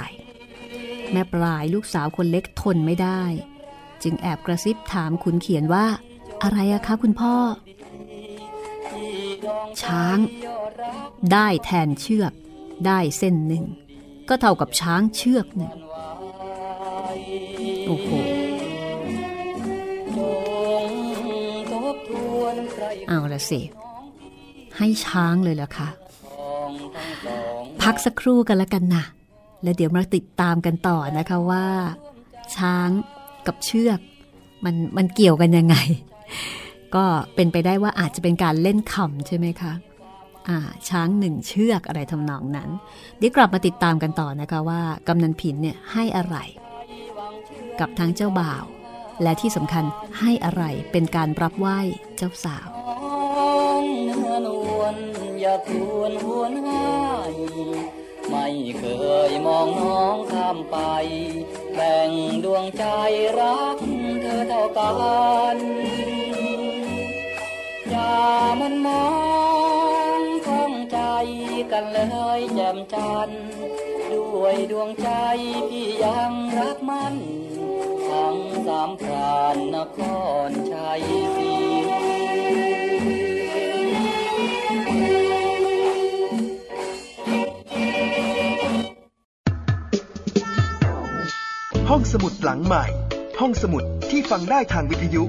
[1.11, 3.21] แม่ปลายลูกสาวคนเล็กทนไม่ได้
[4.03, 5.85] จึงแอบกระซิบถามขุนเขียนว่า
[6.43, 7.35] อะไรอะคะคุณพ่อ
[9.83, 10.17] ช้าง
[11.31, 12.33] ได้แทนเชือก
[12.85, 13.65] ได้เส้นหนึ่ง
[14.29, 15.71] ก็เท่ากับช้างเชือกหนึ่ง
[17.87, 18.09] โอ้โห
[23.33, 23.61] ละสิ
[24.77, 25.87] ให้ช้างเลยเหรอคะ
[27.81, 29.03] พักสักครู่กันล้วกันนะ
[29.63, 31.65] แล้วเดี๋ยวมาติดตามกันต่อนะคะว่า
[32.57, 32.89] ช้าง
[33.47, 33.99] กับเชือก
[34.65, 35.75] มันมันเกี่ยวกันยังไง
[36.95, 39.73] ก็เป็นไปได้ว่าอาจจะเป็นการเล่นคำใช่ไหมคะ
[40.47, 40.57] อ่า
[40.89, 42.69] ช้างหนึ่งเชือกอะไรทำนองนั้น
[43.17, 46.35] เดี๋ยวกลับมาติดตามกันต่อนะคะว่ากำนันผินเนี่ยให้อะไร
[47.79, 48.63] กับทั้งเจ้าบ่าว
[49.21, 49.83] และที่สำคัญ
[50.19, 51.79] ให้อะไรเป็นการรับไหว้
[52.17, 52.67] เจ้าสาว
[55.45, 56.93] อย่าควรหวนหา
[57.31, 57.35] ย
[58.29, 58.47] ไม่
[58.79, 58.83] เค
[59.29, 60.77] ยมองน้องข้ามไป
[61.75, 62.11] แบ่ง
[62.43, 62.85] ดวงใจ
[63.39, 63.77] รัก
[64.21, 64.89] เธอเท่ากั
[65.55, 65.57] น
[67.89, 68.17] อย่า
[68.59, 69.07] มันมอ
[70.19, 70.99] งข้องใจ
[71.71, 71.99] กันเล
[72.37, 73.43] ยแจ่มจันทร์
[74.11, 75.09] ด้วยดวงใจ
[75.69, 77.15] พี่ยังรักมัน
[78.09, 79.99] ทั้งสามพรานนค
[80.47, 81.01] รชัย
[81.37, 81.72] ศรี
[91.95, 92.85] ห้องสมุดหลังใหม่
[93.39, 95.23] ห้องสมุดที่ฟังได้ทางวิทยุ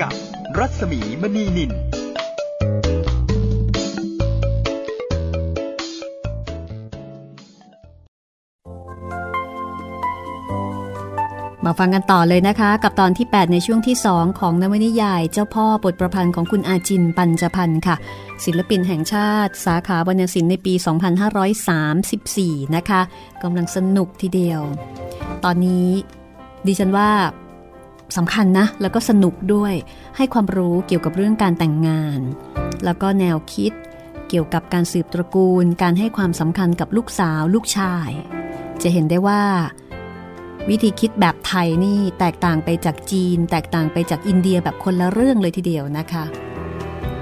[0.00, 0.12] กับ
[0.58, 1.70] รัศมีมณีนิน
[11.64, 17.96] มาฟังกันต่อเลยนะคะ กับตอนที่ 8 ในช่วงที่ 2 ของนวนิยาย เจ้าพ่อบทประพันธ์ของคุณอาจินปัญจพันธ์ค่ะ
[18.44, 20.74] ศิลปินแห่งชาติ สาขาวรรณศิลป์ในปี
[21.94, 23.00] 2534 นะคะ
[23.42, 24.62] กำลังสนุกทีเดียว
[25.44, 25.88] ตอนนี้
[26.66, 27.10] ดิฉันว่า
[28.16, 29.74] สำคัญนะ แล้วก็สนุกด้วย
[30.16, 32.20] ให้ความรู้เกี่ยวกับเรื่องการแต่งงาน
[32.84, 33.72] แล้วก็แนวคิด
[34.28, 38.10] เกี่ยวกับการสืบตระกูล การให้ความสำคัญกับลูกสาว ลูกชาย
[38.82, 39.42] จะเห็นได้ว่า
[40.68, 46.24] วิธีคิดแบบไทยนี่แตกต่างไปจากจีน แตกต่างไปจากอินเดียแบบคนละเรื่องเลยทีเดียวนะคะ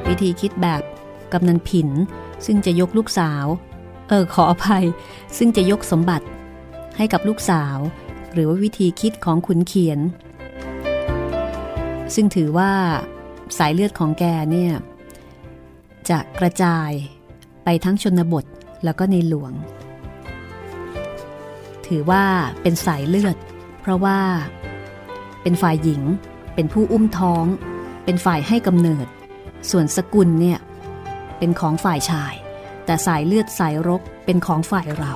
[0.09, 0.83] วิธีคิดแบบ
[1.33, 1.89] กำนันผิน
[2.47, 3.45] ซึ่งจะยกลูกสาว
[4.09, 4.85] เออขออภัย
[5.39, 6.27] ซึ่งจะยกสมบัติ
[6.97, 7.79] ให้กับลูกสาว
[8.33, 10.01] หรือว่าวิธีคิดของขุนเขียน
[12.15, 12.73] ซึ่งถือว่า
[13.59, 14.73] สายเลือดของแกเนี่ย
[16.11, 16.91] จะกระจาย
[17.65, 18.45] ไปทั้งชนบท
[18.85, 19.53] แล้วก็ในหลวง
[21.87, 22.25] ถือว่า
[22.63, 23.37] เป็นสายเลือด
[23.81, 24.21] เพราะว่า
[25.43, 26.03] เป็นฝ่ายหญิง
[26.55, 27.45] เป็นผู้อุ้มท้อง
[28.05, 29.07] เป็นฝ่ายให้กำเนิด
[29.71, 30.59] ส่วนสกุลเนี่ย
[31.39, 32.35] เป็นของฝ่ายชาย
[32.85, 35.13] แต่สายเลือดสายรกเป็นของฝ่ายเรา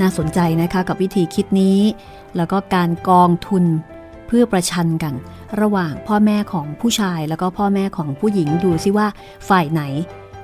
[0.00, 1.78] น่าสนใจนะคะกับวิธีคิดนี้
[2.36, 3.64] แล้วก็การกองทุน
[4.26, 5.14] เพื่อประชันกัน
[5.60, 9.06] ระหว่างพ่อแม่ของผู้ชาย แล้วก็พ่อแม่ของผู้หญิงดูซิว่า
[9.48, 9.82] ฝ่ายไหน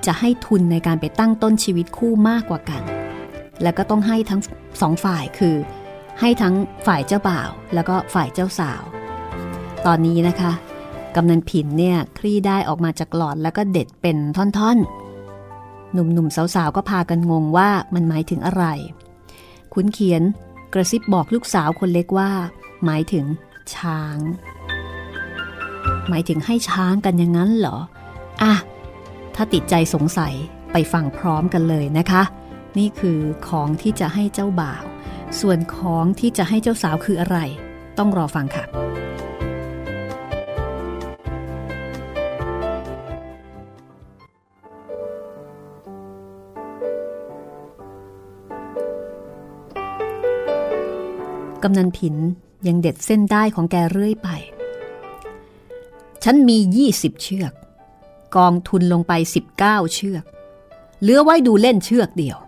[0.07, 2.83] จะให้ทุนในการไปตั้งต้นชีวิตคู่มากกว่ากัน
[3.63, 4.41] แล้วก็ต้องให้ทั้ง
[4.81, 5.57] สองฝ่ายคือ
[6.21, 6.55] ให้ทั้ง
[6.87, 8.83] ฝ่ายเจ้าบ่าว แล้วก็ฝ่ายเจ้าสาว
[9.87, 10.53] ตอนนี้นะคะ
[11.15, 18.65] กำนันผินเนี่ยคลี่ได้ออกมาจากหลอดแล้วก็เด็ดเป็นท่อนๆ หนุ่มๆสาวๆก็พากันงงว่ามันหมายถึงอะไร
[19.79, 20.23] ขุนเขียน
[20.75, 22.31] กระซิบบอกลูกสาวคนเล็กว่า
[22.85, 23.27] หมายถึง
[23.75, 24.19] ช้าง
[26.09, 27.79] หมายถึงให้ช้างกันอย่างนั้นเหรอ
[28.43, 28.55] อะ
[29.35, 30.35] ถ้าติดใจสงสัย
[30.73, 32.23] ไปฟังพร้อมกันเลยนะคะ
[32.79, 34.85] นี่คือของที่จะให้เจ้าบ่าว
[35.41, 37.39] ส่วนของที่จะให้เจ้าสาวคืออะไร
[37.99, 38.65] ต้องรอฟังค่ะ
[51.69, 52.17] กำนันผิน
[52.67, 54.29] ยังเด็ดเส้นได้ของแกเรื่อยไป
[56.25, 57.53] ฉันมี 20 เชือก
[58.37, 59.13] กองทุนลงไป
[59.55, 60.25] 19 เชือก
[61.03, 62.39] เหลือไว้ดูเล่นเชือกเดียว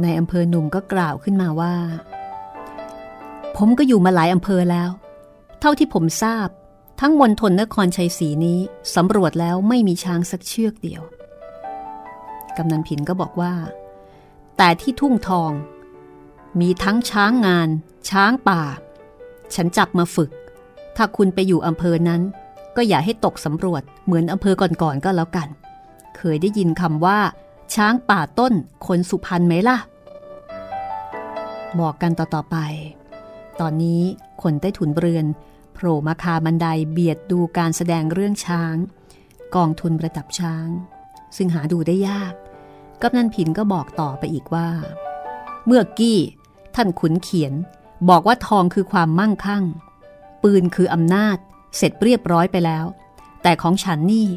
[0.00, 1.74] ในอำเภอหนุ่มก็กล่าวขึ้นมาว่า
[3.56, 4.90] ผมก็อยู่มาหลายอำเภอแล้ว
[5.60, 6.48] เท่าที่ผมทราบ
[7.00, 8.58] ทั้งมณฑลนครชัยศรีนี้
[8.94, 11.02] สำรวจแล้วไม่มีช้างสักเชือกเดียว
[12.56, 13.54] กำนันผินก็บอกว่า
[14.56, 15.52] แต่ที่ทุ่งทอง
[16.60, 17.68] มีทั้งช้างงาน
[18.10, 18.62] ช้างป่า
[19.54, 20.30] ฉันจับมาฝึก
[20.96, 22.22] ถ้าคุณไปอยู่อำเภอนั้น
[22.76, 25.48] ก็อย่าให้ตกสำรวจเหมือนอำเภอก่อนๆก็แล้วกัน
[26.16, 27.18] เคยได้ยินคำว่า
[27.74, 28.52] ช้างป่าต้น
[28.86, 29.78] คนสุพรรณไหมล่ะ
[31.80, 32.56] บอกกันต่อๆไป
[33.60, 34.02] ตอนนี้
[34.42, 35.26] คนใต้ถุนเรือน
[35.74, 38.76] โผล่มาคาบันไดเบียดดูการแสดงเรื่องช้าง
[39.54, 40.68] กองทุนประดับช้าง
[41.36, 42.32] ซึ่งหาดูได้ยาก
[43.02, 44.68] กำนันผินก็บอกต่อไปอีกว่า
[45.66, 46.18] เมื่อกี้
[46.74, 47.52] ท่านขุนเขียน
[48.08, 49.64] บอกว่าทองคือความมั่งคั่ง
[50.42, 51.36] ปืนคืออำนาจ
[51.76, 52.84] เสร็จเรียบร้อยไปแล้ว
[53.42, 54.28] แต่ของฉันนี่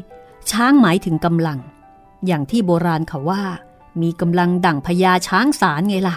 [0.50, 1.58] ช้างหมายถึงกำลัง
[2.26, 3.42] อย่างที่โบราณเขาว่า
[4.02, 6.16] มีกำลังดั่งพญาช้างสารไงล่ะ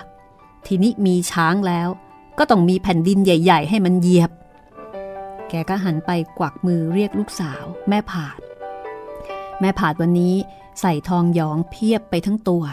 [0.68, 1.90] ทีนี้มีช้างแล้ว
[2.38, 4.32] ก็ต้องมีแผ่นดินใหญ่ ๆ ให้มันเหยียบ
[5.50, 8.40] แกก็หันไปกวักมือเรียกลูกสาว แม่ผาด
[9.60, 10.36] แม่ผาดวันนี้
[10.82, 12.64] ใส่ทองหยองเพียบไปทั้งตัว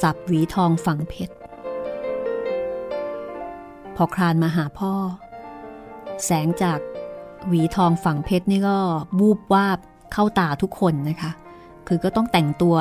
[0.00, 1.34] สับหวีทองฝังเพชร
[3.96, 4.92] พอครานมาหาพ่อ
[6.24, 6.78] แสงจาก
[7.48, 8.78] หวีทองฝังเพชรนี่ก็
[9.18, 9.78] บูบวาบ
[10.12, 11.30] เข้าตาทุกคนนะคะ
[11.88, 12.76] คือก็ต้องแต่งตัว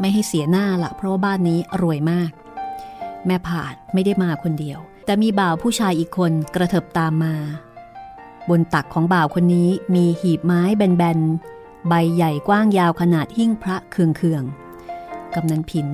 [0.00, 2.30] ไม่ให้เสียหน้าละเพราะว่าบ้านนี้รวยมาก
[3.26, 7.34] แม่ผาดไม่ได้มาคนเดียว แต่มีบ่าวผู้ชายอีกคนกระเถิบตามมา
[8.48, 14.44] บนตักของบ่าวคนนี้มีหีบไม้แบนๆ ใบใหญ่กว้างยาวขนาดหิ้งพระเคือง
[15.34, 15.86] กำนันผิน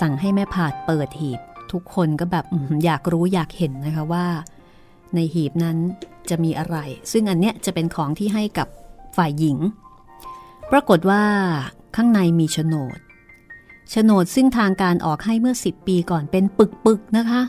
[0.00, 1.40] สั่งให้แม่ผาดเปิดหีบ
[1.72, 2.44] ทุกคนก็แบบ
[2.84, 4.26] อยากรู้อยากเห็นนะคะว่า
[5.14, 5.76] ในหีบนั้น
[6.30, 6.76] จะมีอะไร
[7.12, 8.68] ซึ่งอันเนี้ยจะเป็นของที่ให้กับ
[9.16, 9.58] ฝ่ายหญิง
[10.72, 11.22] ปรากฏว่า
[11.96, 12.98] ข้างในมีโฉนด
[13.90, 17.42] โฉนดซึ่งทางการออกให้เมื่อ 10 ปีก่อนเป็นปึกๆนะคะ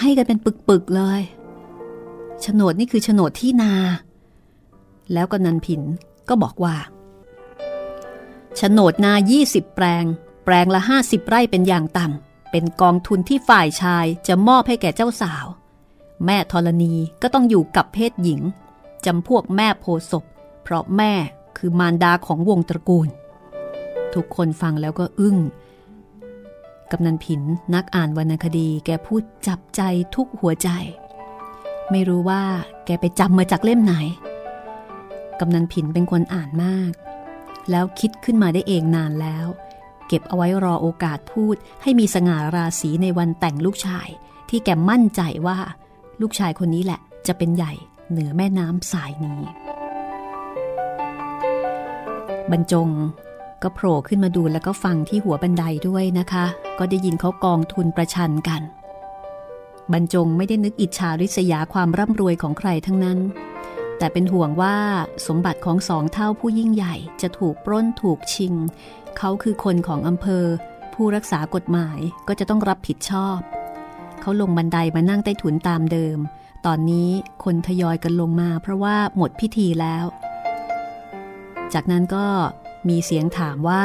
[0.00, 1.20] ให้กันเป็นปึกๆเลย
[2.40, 3.72] โฉนดนี่คือโฉนดที่นา
[5.12, 5.80] แล้วก็นันผิน
[6.28, 6.74] ก็บอกว่า
[8.56, 9.12] โฉนดนา
[9.44, 10.04] 20 แปลง
[10.44, 15.46] แปลงละ 50 ไร่เป็นอย่างต่ำ เป็นกองทุนที่ฝ่ายชายจะมอบให้แก่เจ้าสาว
[16.24, 18.40] แม่ธรณีก็ต้องอยู่กับเพศหญิง
[19.06, 20.24] จำพวกแม่โพศพ
[20.62, 21.12] เพราะแม่
[21.56, 23.08] คือมารดาของวงตระกูล
[24.14, 25.38] ทุกคนฟังแล้วก็อึ้ง
[26.90, 27.42] กำนันผิน
[27.74, 29.82] นักอ่านวรรณคดีแกพูดจับใจ
[30.14, 30.68] ทุกหัวใจ
[31.90, 32.42] ไม่รู้ว่า
[32.86, 33.94] แกไปจำมาจากเล่มไหน
[35.40, 36.92] กำนันผินเป็นคนอ่านมาก
[37.70, 39.46] แล้วคิดขึ้นมาได้เองนานแล้ว
[40.08, 44.08] เก็บเอาไว้รอโอกาสพูดให้มีสง่าราศีในวันแต่งลูกชาย
[44.48, 45.58] ที่แกมั่นใจว่า
[46.20, 47.72] ลูกชายคนนี้แหละจะเป็นใหญ่
[48.10, 49.40] เหนือแม่น้ำสายนี้
[52.50, 52.88] บรรจง
[53.62, 56.44] ก็โผล่ขึ้นมาดูแล้วก็ฟังที่หัวบันไดด้วยนะคะ
[56.78, 58.62] ก็ได้ยินเขากองทุนประชันกัน
[59.92, 63.18] บรรจงไม่ได้นึกอิจฉาริษยาความร่ำรวยของใครทั้งนั้น
[64.02, 64.76] แต่เป็นห่วงว่า
[65.26, 68.54] สมบัติของสองเท่าผู้ยิ่งใหญ่จะถูกปล้นถูกชิง
[69.18, 70.44] เขาคือคนของอำเภอ
[70.94, 73.38] ผู้รักษากฎหมายก็จะต้องรับผิดชอบ
[74.20, 76.18] เขาลงบันไดมานั่งใต้ถุนตามเดิม
[76.66, 77.10] ตอนนี้
[77.44, 80.04] คนทยอยกันลงมาเพราะว่าหมดพิธีแล้ว
[81.74, 82.26] จากนั้นก็
[82.88, 83.84] มีเสียงถามว่า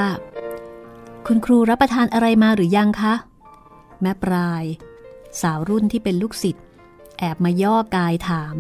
[1.28, 3.14] คุณครูรับประทานอะไรมาหรือยังคะ
[4.02, 4.64] แม่ปลาย
[5.42, 6.64] สาวรุ่นที่เป็นลูกศิษย์
[7.20, 8.56] แอบมาย่อกายถาม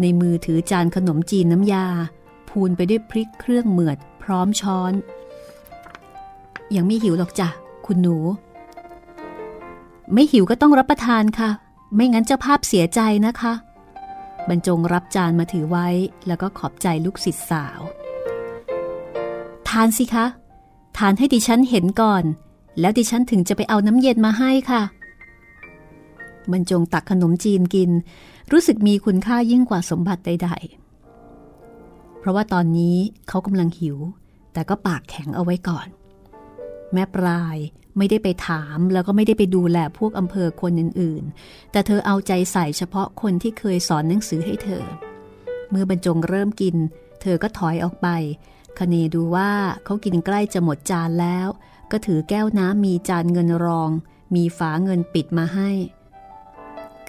[0.00, 1.86] ในมือถือจานขนมจีนน้ำยา
[2.48, 4.92] พูนไปด้วยพริกเครื่องเหมือด พร้อมช้อน
[6.76, 7.48] ยังไม่หิวหรอกจ้ะ
[7.86, 8.16] คุณหนู
[10.12, 11.50] ไม่หิวก็ต้องรับประทานค่ะ
[11.94, 13.52] ไม่งั้นเจ้าภาพเสียใจนะคะ
[14.48, 15.88] บรรจงรับจานมาถือไว้
[16.26, 17.80] แล้วก็ขอบใจลูกศิษย์สาว
[19.68, 20.26] ทานสิคะ
[20.98, 22.24] ทานให้ดิฉันเห็นก่อน
[22.80, 24.82] แล้วดิฉันถึงจะไปเอาน้ำเย็นมาให้ค่ะ
[26.52, 27.90] บรรจงตักขนมจีนกิน
[28.52, 30.50] รู้สึกมีคุณค่ายิ่งกว่าสมบัติใด
[31.34, 32.96] ๆ เพราะว่าตอนนี้
[33.28, 33.98] เขากำลังหิว
[34.52, 35.88] แต่ก็ปากแข็งเอาไว้ก่อน
[36.92, 37.56] แม่ปลาย
[37.98, 44.84] ไม่ได้ไปถามแล้วก็ไม่ได้ไปดูแลพวกอำเภอคนอื่นๆ แต่เธอเอาใจใส่เฉพาะคนที่เคยสอนหนังสือให้เธอ
[45.70, 46.76] เมื่อบรรจงเริ่มกิน
[47.22, 48.08] เธอก็ถอยออกไป
[48.78, 49.52] คเนดูว่า
[49.84, 51.48] เขากินใกล้จะหมดจานแล้ว
[51.90, 53.90] ก็ถือแก้วน้ำมีจานเงินรอง
[54.34, 55.70] มีฝาเงินปิดมาให้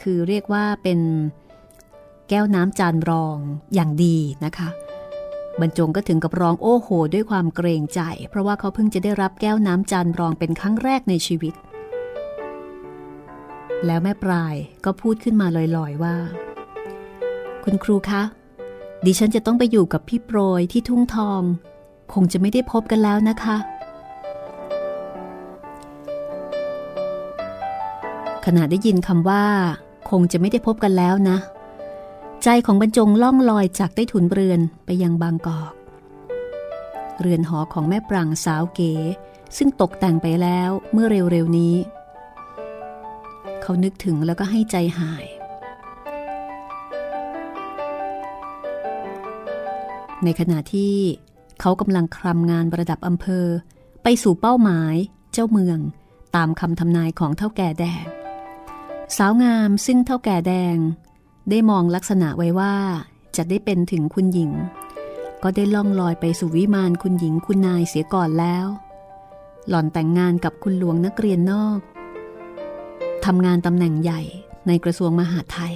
[0.02, 1.00] คือเรียกว่าเป็น
[2.30, 3.38] แก้วน้ำจานรอง
[3.74, 4.70] อย่างดีนะคะ
[5.60, 11.54] บรรจงก็ถึงกับร้องโอ้โห ด้วยความเกรงใจ เพราะว่าเขาเพิ่งจะได้รับแก้วน้ำจานรองเป็นครั้งแรกในชีวิต
[13.86, 16.16] แล้วแม่ปลายก็พูดขึ้นมาลอยๆว่า
[17.64, 18.24] คุณครูคะ
[19.06, 21.42] ดิฉันจะต้องไปอยู่กับพี่โปรยที่ทุ่งทอง
[22.14, 23.58] คงจะไม่ได้พบกันแล้วนะคะ
[28.46, 29.46] ขณะได้ยินคำว่า
[30.10, 31.38] คงจะไม่ได้พบกันแล้วนะ
[32.44, 35.74] ใจของบรรจงล่องลอยจากใต้ถุนเรือนไปยังบางกอก
[37.20, 38.94] เรือนหอของแม่ปรางสาวเก๋
[39.58, 41.76] ซึ่งตกแต่งไปแล้วเมื่อเร็วๆนี้
[43.62, 45.26] เขานึกถึงแล้วก็ให้ใจหาย
[50.24, 50.96] ในขณะที่
[51.60, 53.46] เขากำลังคลำงานระดับอำเภอ
[54.04, 54.96] ไปสู่เป้าหมาย
[55.34, 55.80] เจ้าเมือง
[56.36, 58.06] ตามคำทำนายของเท่าแก่แดง
[59.18, 60.78] สาวงามซึ่งเท่าแก่แดง
[61.50, 62.76] ได้มองลักษณะไว้ว่า
[63.36, 64.52] จะได้เป็นถึงคุณหญิง
[65.44, 68.66] ก็ได้ล่องลอยไปสู่วิมานคุณหญิงคุณนายเสียก่อนแล้ว
[69.70, 71.80] หล่อนแต่งงานกับคุณหลวงนักเรียนนอก
[73.26, 74.22] ทำงานตำแหน่งใหญ่
[74.68, 75.76] ในกระทรวงมหาดไทย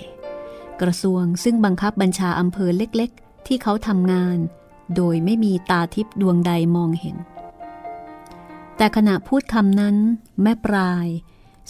[0.82, 4.38] กระทรวงซึ่งบังคับบัญชาอำเภอเล็กๆ ที่เขาทำงาน
[4.96, 7.18] โดยไม่มีตาทิพดวงใดมองเห็น
[8.78, 9.96] แต่ขณะพูดคำนั้น
[10.42, 11.08] แม่ปลาย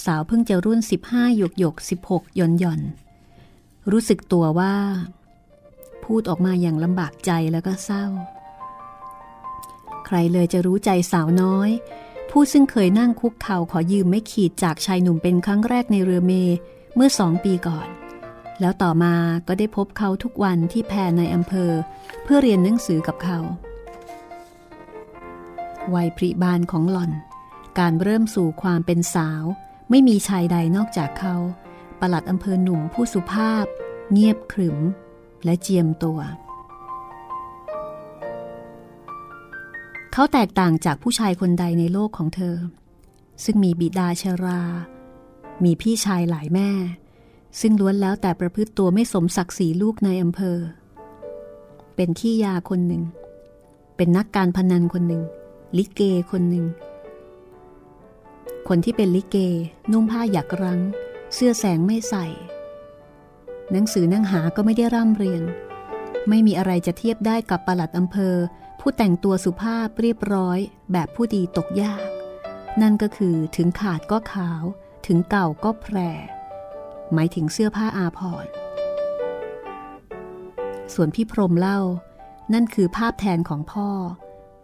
[0.03, 0.79] สาวเพิ่งจะรุ่น
[1.10, 1.75] 15หยกหยก
[2.08, 2.81] 16ย่อนย่อน
[3.91, 4.75] รู้สึกตัวว่า
[6.03, 8.05] พูดออกมาอย่างลำบากใจแล้วก็เศร้า
[10.05, 11.69] ใครเลยจะรู้ใจสาวน้อย
[12.29, 16.34] ผู้ซึ่งเคยนั่งคุกเข่าขอยืมไม่ขีดจากชายหนุ่มเป็นครั้งแรกในเรือเม
[16.95, 17.88] เมื่อสองปีก่อน
[18.60, 19.15] แล้วต่อมา
[19.48, 21.71] ก็ได้พบเขาทุกวันที่แพรในอำเภอ
[22.23, 23.39] เพื่อเรียนหนังสือกับเขา
[25.96, 27.12] วัยพริบานของหล่อน
[27.79, 29.43] การเริ่มสู่ความเป็นสาว
[29.90, 31.36] ไม่มีชายใดนอกจากเขา
[32.00, 33.65] ประหลัดอำเภอหนุ่มผู้สุภาพ
[34.12, 34.77] เงียบขรึม
[35.44, 36.19] และเจียมตัว
[40.13, 42.56] เขาแตกต่างจากผู้ชายคนใดในโลกของเธอ
[43.44, 44.62] ซึ่งมีบิดาชรา
[45.63, 46.69] มีพี่ชายหลายแม่
[47.60, 50.58] ซึ่งล้วนแล้วแต่ประพฤติตัวไม่สมศักดิ์ศรีลูกในอำเภอ
[51.96, 53.04] เป็นขี้ยาคนหนึ่ง
[53.96, 55.23] เป็นนักการพนันคนหนึ่ง
[55.77, 56.65] ลิเกคนหนึ่ง
[58.68, 59.38] คนที่เป็นลิเก
[59.92, 60.82] นุ่งผ้าหยักรัง
[61.34, 62.26] เสื้อแสงไม่ใส่
[63.72, 65.44] หนังสือนั่งหาก็ไม่ได้ร่ำเรียน
[66.30, 68.36] ไม่มีอะไรจะเทียบได้กับปลัดอำเภอ
[68.80, 70.60] ผู้แต่งตัวสุภาพเรียบร้อย
[70.92, 72.08] แบบผู้ดีตกยาก
[72.82, 74.63] นั่นก็คือถึงขาดก็ขาว
[75.08, 75.98] ถึงเก่าก็แพร
[77.13, 78.52] หมายถึงเสื้อผ้าอาภรณ์
[80.94, 81.80] ส่วนพี่พรมเล่า
[82.54, 83.90] นั่นคือภาพแทนของพ่อ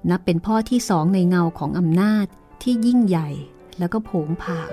[0.10, 2.26] นับเป็นพ่อที่สองในเงาของอำนาจ
[2.62, 3.30] ที่ยิ่งใหญ่
[3.80, 4.72] แล้วก็ผงผาง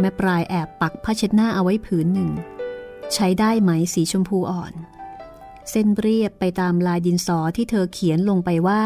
[0.00, 2.30] แม่ปลายแอบปักผ้าเช็ดหน้าเอาไว้ผืนหนึ่ง
[3.14, 4.74] ใช้ได้ไหมสีชมพูอ่อน
[5.70, 8.82] เส้นเรียบไปตามลายดินสอที่เธอเขียนลงไปว่า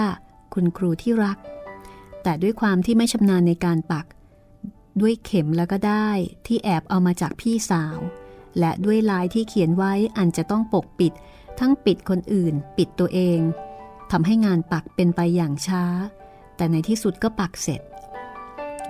[0.55, 1.39] คุณครูที่รัก
[2.23, 4.07] แต่ด้วยความที่ไม่ชำนาญในการปัก
[5.01, 6.09] ด้วยเข็มแล้วก็ได้
[6.47, 7.99] ที่แอบเอามาจากพี่สาว
[8.59, 11.13] และด้วยลายที่เขียนไว้อันจะต้องปกปิด
[11.59, 13.41] ทั้งปิดคนอื่น ปิดตัวเอง
[14.11, 15.85] ทำให้งานปักเป็นไปอย่างช้า
[16.57, 17.81] แต่ในที่สุดก็ปักเสร็จ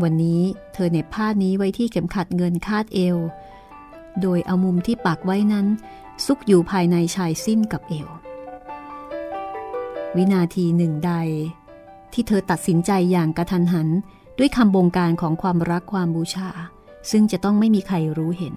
[0.02, 0.40] วันนี้
[0.74, 3.16] เธอเน็บผ้านี้ไว้ที่เข็มขัดเงินคาดเอว
[4.20, 5.66] โดยเอามุมที่ปักไว้นั้น
[6.26, 8.08] ซุกอยู่ภายในชายสิ้นกับเอว
[10.16, 11.12] วินาทีหนึ่งใด
[12.12, 13.88] ที่เธอตัดสินใจอย่างกระทันหัน
[14.38, 16.50] ด้วยคำบงการของความรักความบูชา
[17.10, 18.54] ซึ่งจะต้องไม่มีใครรู้เห็น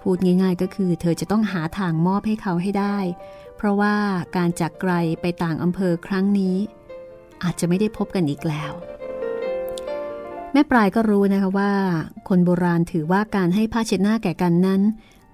[0.00, 2.98] พูดง่ายๆก็คือ เธอจะต้องหาทางมอบให้เขาให้ได้
[3.56, 3.94] เพราะว่า
[4.36, 6.56] การจากไกลไปต่างอำเภอครั้งนี้
[7.42, 8.72] อาจจะไม่ได้พบกันอีกแล้ว
[10.52, 11.72] แม่ปลายก็รู้นะคะว่า
[12.28, 14.80] คนโบราณถือว่าการให้ผ้าเช็ดหน้าแก่กันนั้น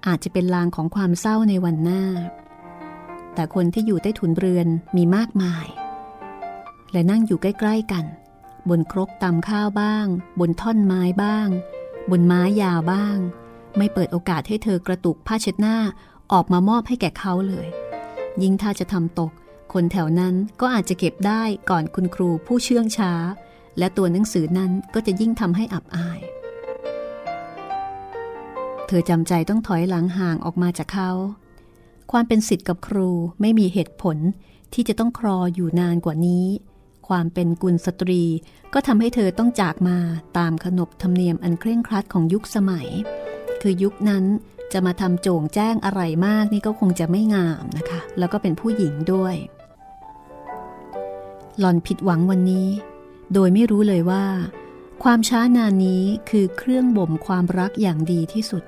[0.07, 2.03] อาจจะเป็นลางของความเศร้าในวันหน้า
[3.35, 5.67] แต่คนที่อยู่ใต้ถุนเรือนมีมากมาย
[6.91, 8.05] และนั่งอยู่ใกล้ ๆ กัน
[8.69, 10.05] บนครกตำข้าวบ้าง
[10.39, 11.47] บนท่อนไม้บ้าง
[12.11, 13.17] บนไม้ยาวบ้าง
[13.77, 15.77] ไม่เปิดโอกาสให้เธอกระตุกผ้าเช็ดหน้า
[16.33, 17.67] ออกมามอบให้แก่เขาเลย
[18.41, 19.31] ยิ่งถ้าจะทำตก
[19.75, 23.13] คนแถวนั้นก็อาจจะเก็บได้ก่อนคุณครูผู้เชื่องช้า
[23.77, 26.19] และตัวหนังสือนั้นก็จะยิ่งทำให้อับอาย
[28.87, 31.11] เธอจำใจต้องถอยหลังห่างออกมาจากเขา
[32.11, 33.09] ความเป็นสิทธิ์กับครู
[33.41, 34.17] ไม่มีเหตุผล
[34.73, 36.45] ที่จะต้องครออยู่นานกว่านี้
[37.07, 38.23] ความเป็นกุลสตรี
[38.73, 39.97] ก็ทำให้เธอต้องจากมา
[40.37, 42.87] ตามขนบธรรมเนียมอันเคร่งครัดของยุคสมัย
[43.61, 44.23] คือยุคนั้น
[44.73, 49.35] จะมาทำโจ่งแจ้งอะไรมากนี่ก็คงจะไม่งามนะคะ แล้วก็เป็นผู้หญิงด้วย
[51.59, 52.67] หล่อนผิดหวังวันนี้
[53.33, 54.25] โดยไม่รู้เลยว่า
[55.03, 58.63] ความช้านานนี้คือเครื่องบ่มความรักอย่างดีที่สุด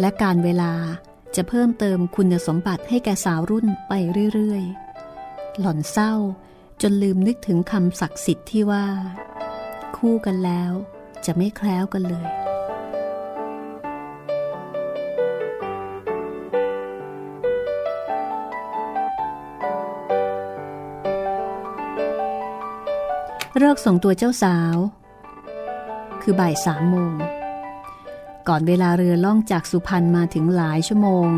[0.00, 0.72] และการเวลา
[1.36, 3.92] จะเพิ่มเติมคุณสมบัติให้แก่สาวรุ่นไป
[4.34, 6.12] เรื่อยๆ หล่อนเศร้า
[6.82, 8.86] จนลืมนึกถึงคำศักดิ์สิทธิ์ที่ว่า
[9.96, 10.72] คู่กันแล้ว
[11.26, 12.26] จะไม่แคล้วกันเลย
[23.58, 24.76] เลิกส่งตัวเจ้าสาว
[26.22, 27.14] คือบ่ายสามโมง
[28.48, 31.28] ก่อนเวลาเรือล่องจากสุพรรณมาถึงหลายชั่วโมง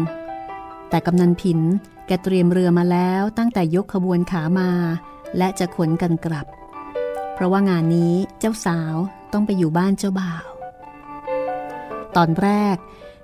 [0.88, 1.60] แต่กำนันผิน
[2.06, 4.70] แกเตรียมเรือมาแล้วตั้งแต่ยกขบวนขามา
[5.38, 6.46] และจะขนกันกลับ
[7.34, 8.94] เพราะว่างานนี้เจ้าสาว
[9.32, 10.44] ต้องไปอยู่บ้านเจ้าบ่าว
[12.16, 12.76] ตอนแรก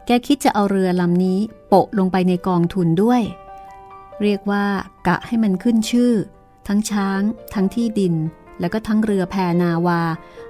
[0.07, 3.23] แกคิดจะเอาเรือลำนี้โปะลงไปในกองทุนด้วย
[4.23, 4.65] เรียกว่า
[5.09, 6.13] กะให้มันขึ้นชื่อ
[6.69, 7.21] ทั้งช้าง
[7.55, 8.15] ทั้งที่ดิน
[8.61, 10.03] แล้วก็ทั้งเรือแพนาวา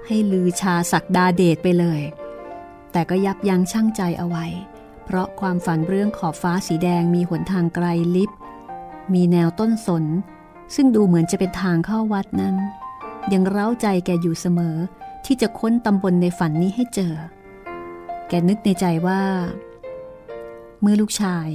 [0.07, 2.03] ให้ลือชาสักดาเดชไปเลย
[2.93, 4.47] แต่ก็ยับยั้งชั่งใจเอาไว้
[5.05, 7.87] เพราะความฝันเรื่องขอบฟ้าสีแดงมีหนทางไกล
[8.17, 8.31] ลิบ
[9.15, 10.05] มีแนวต้นสน
[10.75, 12.57] ซึ่งดูเหมือนจะเป็นทางเข้าวัดนั้น
[13.33, 14.77] ยังเร้าใจแกอยู่เสมอ
[15.27, 17.15] ที่จะค้นตำบลในฝันนี้ให้เจอ
[18.29, 19.23] แกนึกในใจว่า
[20.81, 21.49] เมื่อลูกชาย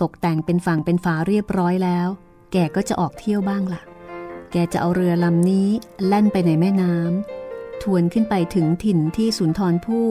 [0.00, 2.08] ตกแต่งเป็นฝั่งเป็นฝาเรียบร้อยแล้ว
[2.52, 3.82] แกก็จะออกเที่ยวบ้างละ่ะ
[4.52, 5.68] แกจะเอาเรือลำนี้
[6.06, 10.06] แล่นไปในแม่น้ำทวนขึ้นไปถึงถิ่นที่สุนทรภู่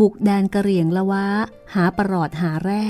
[0.00, 1.26] บุกแดนกระเหรี่ยงละวะ
[1.74, 2.84] หาประหลอดหาแร่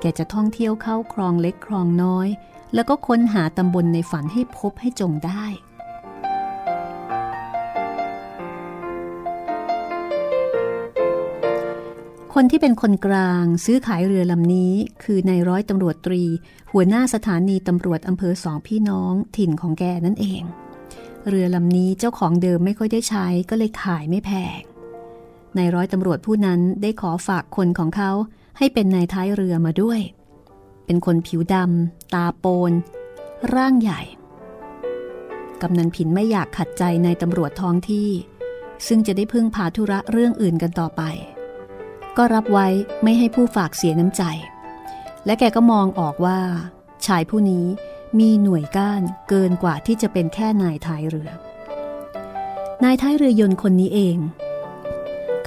[0.00, 2.28] แกจะท่องเที่ยวเข้าคลองเล็กคลองน้อย
[2.74, 5.44] แล้วก็ค้นหาตำบลในฝันให้พบให้จงได้
[12.38, 14.72] คนที่เป็นคนกลางซื้อขายเรือลำนี้
[15.02, 16.22] คือนายร้อยตำรวจตรี
[16.72, 20.42] หัวหน้าสถานีตำรวจอำเภอสองพี่น้องถิ่นของแกนั่นเอง
[21.28, 24.60] เรือลำนี้เจ้าของเดิมไม่ค่อยได้ใช้ก็เลยขายไม่แพง
[25.56, 28.10] นายร้อยตำรวจผู้นั้นได้ขอฝากคนของเขา
[28.58, 30.00] ให้เป็นนายท้ายเรือมาด้วย
[30.86, 32.72] เป็นคนผิวดำตาโปน
[33.54, 34.00] ร่างใหญ่
[35.62, 38.10] กำนันผินไม่อยากขัดใจนายตำรวจท้องที่
[38.86, 41.04] ซึ่งจะได้พึ่งพาธุระเรื่องอื่นกันต่อไป
[42.16, 42.68] ก็รับไว้
[43.02, 44.22] ไม่ให้ผู้ฝากเสียน้ำใจ
[45.26, 46.38] และแกก็มองออกว่า
[47.06, 47.66] ชายผู้นี้
[48.18, 51.30] มีหน่วยก้านเกินกว่าที่จะเป็นแค่นายท้ายเรือ
[52.84, 54.16] นายท้ายเรือยนต์คนนี้เอง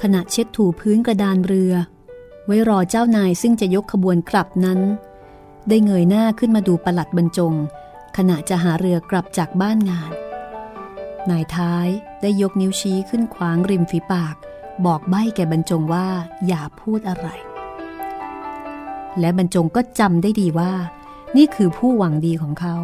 [0.02, 1.72] ขณะเช็ดถูพื้นกระดานเรือ
[2.46, 4.80] ไว้รอเจ้านายซึ่งจะยกขบวนกลับนั้น
[5.68, 7.54] ได้เงยหน้าขึ้นมาดูประหลัดบรรจง
[8.16, 10.12] ขณะจะหาเรือกลับจากบ้านงาน
[11.30, 11.88] นายท้าย
[12.22, 14.36] ได้ยกนิ้วชี้ขึ้นขวางริมฝีปาก
[14.86, 16.06] บอกใบ้แก่บรรจงว่า
[16.46, 17.28] อย่าพูดอะไร
[19.20, 20.72] และบรรจงก็จำได้ดีว่า
[21.36, 22.76] นี่คือผู้หวังดีของเขา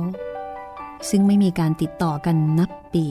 [1.10, 3.06] ซึ่งไม่มีการติดต่อกันนับปี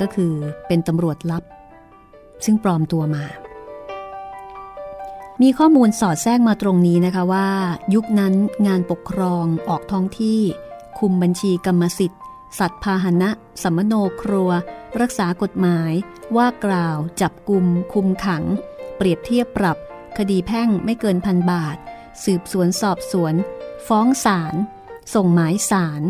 [0.00, 0.32] ก็คือ
[0.66, 1.44] เป็นตำรวจลับ
[2.44, 3.24] ซึ่งปลอมตัวมา
[5.42, 7.48] มีข้อมูลสอดแทรกมาตรงนี้นะคะว่า
[7.94, 8.34] ยุคนั้น
[8.66, 10.40] งานปกครองออกท้องที่
[10.98, 12.22] คุมบัญชีกรรมสิทธิ์
[12.58, 13.30] สัตว์พาหนะ
[13.62, 14.50] สัมโนครัว
[15.00, 15.92] รักษากฎหมาย
[16.36, 18.44] ว่ากล่าว จับกลุ่มคุมขัง
[18.96, 19.78] เปรียบเทียบปรับ
[20.18, 21.76] คดีแพ่งไม่เกินพันบาท
[22.24, 23.34] สืบสวนสอบสวน
[23.88, 24.54] ฟ้องศาล
[25.14, 26.02] ส่งหมายศาล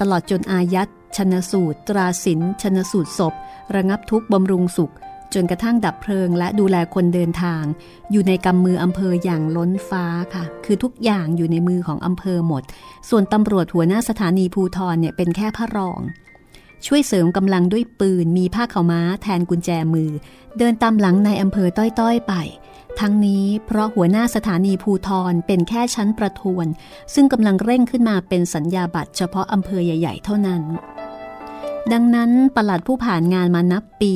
[0.00, 3.34] ตลอดจนอายัดชนสูตร ตราสินชนสูตรศพ
[3.74, 4.92] ระงับทุกบำรุงสุข
[5.34, 7.64] จนกระทั่งดับเพลิงและดูแลคนเดินทาง
[8.10, 10.04] อยู่ในกำมืออำเภออย่างล้นฟ้า
[10.34, 12.62] ค่ะ คือทุกอย่างอยู่ในมือของอำเภอหมด
[13.08, 16.00] ส่วนตำรวจหัวหน้าสถานีภูทรเนี่ยเป็นแค่พระรอง
[16.86, 20.10] ช่วยเสริมกำลังด้วยปืนมีผ้าขาวม้าแทนกุญแจมือ
[20.58, 22.34] เดินตามหลังในอำเภอต้อยๆ ไป
[23.00, 26.66] ทั้งนี้เพราะหัวหน้าสถานีภูทรเป็นแค่ชั้นประทวน
[27.14, 30.62] ซึ่งกำลังเร่งขึ้นมาเป็นสัญญาบัตรเฉพาะอำเภอใหญ่ ๆ เท่านั้น
[31.92, 34.14] ดังนั้นประหลัดผู้ผ่านงานมานับปี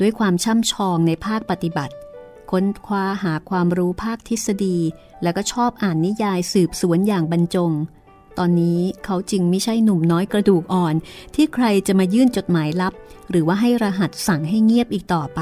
[0.00, 1.94] ด้วยความช่ำชองในภาคปฏิบัติ
[2.50, 4.78] ค้นคว้าหาความรู้ภาคทฤษฎี
[5.22, 7.72] แล้วก็ชอบอ่านนิยายสืบสวนอย่างบรรจง
[8.38, 10.94] ตอนนี้เขาจึงไม่ใช่หนุ่มน้อยกระดูกอ่อน
[11.34, 12.92] ที่ใครจะมายื่นจดหมายลับ
[13.30, 15.40] หรือว่าให้รหัสสั่งให้เงียบอีกต่อไป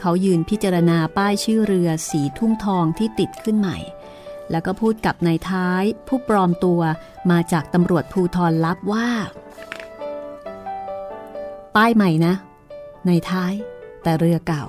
[0.00, 3.78] เขายืนพิจารณาป้ายชื่อเรือสีทุ่งทองที่ติดขึ้นใหม่
[4.50, 6.80] แล้วก็พูดกับนายท้ายผู้ปลอมตัว
[7.30, 9.08] มาจากตำรวจภูทรลับว่า
[11.76, 12.34] ป้ายใหม่นะ
[13.08, 13.52] นายท้าย
[14.02, 14.64] แต่เรือเก่า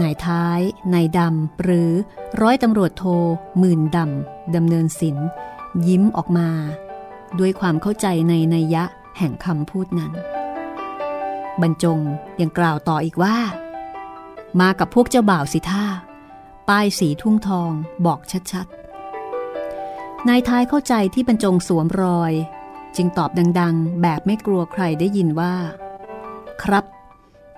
[0.00, 0.60] นายท้าย
[0.94, 1.90] นายดำ หรือ
[2.42, 3.04] ร้อยตำรวจโท
[3.58, 5.28] หมื่นดำดำเนินศิลป์
[5.88, 6.48] ยิ้มออกมา
[7.38, 8.84] ด้วยความเข้าใจในนัยยะ
[9.18, 10.12] แห่งคำพูดนั้น
[11.60, 12.00] บรรจง
[12.40, 13.36] ยังกล่าวต่ออีกว่า
[14.60, 15.86] มากับพวกเจ้าบ่าวสิท่า
[16.68, 17.70] ป้ายสีทุ่งทอง
[18.06, 18.20] บอก
[18.52, 22.32] ชัดๆนายท้ายเข้าใจที่บรรจงสวมรอย
[22.96, 23.30] จึงตอบ
[23.60, 25.54] ดังๆ แบบไม่กลัวใครได้ยินว่า
[26.62, 26.84] ครับ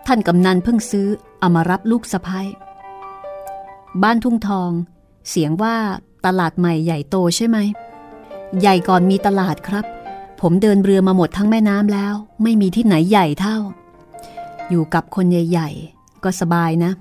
[0.07, 1.09] ท่านกำนันเพิ่งซื้อ
[1.39, 2.47] เอามารับลูกสะพ้ย
[4.03, 4.71] บ้านทุ่งทอง
[5.29, 5.77] เสียงว่า
[6.25, 7.59] ตลาดใหม่ใหญ่โตใช่ไหม
[8.61, 9.85] ใหญ่ก่อนมีตลาดครับ
[10.41, 13.57] ผมเดินเรือมาหมดทั้งแม่น้ำแล้ว ไม่มีที่ไหนใหญ่เท่า
[14.69, 16.93] อยู่กับคนใหญ่ ๆ ก็สบายนะ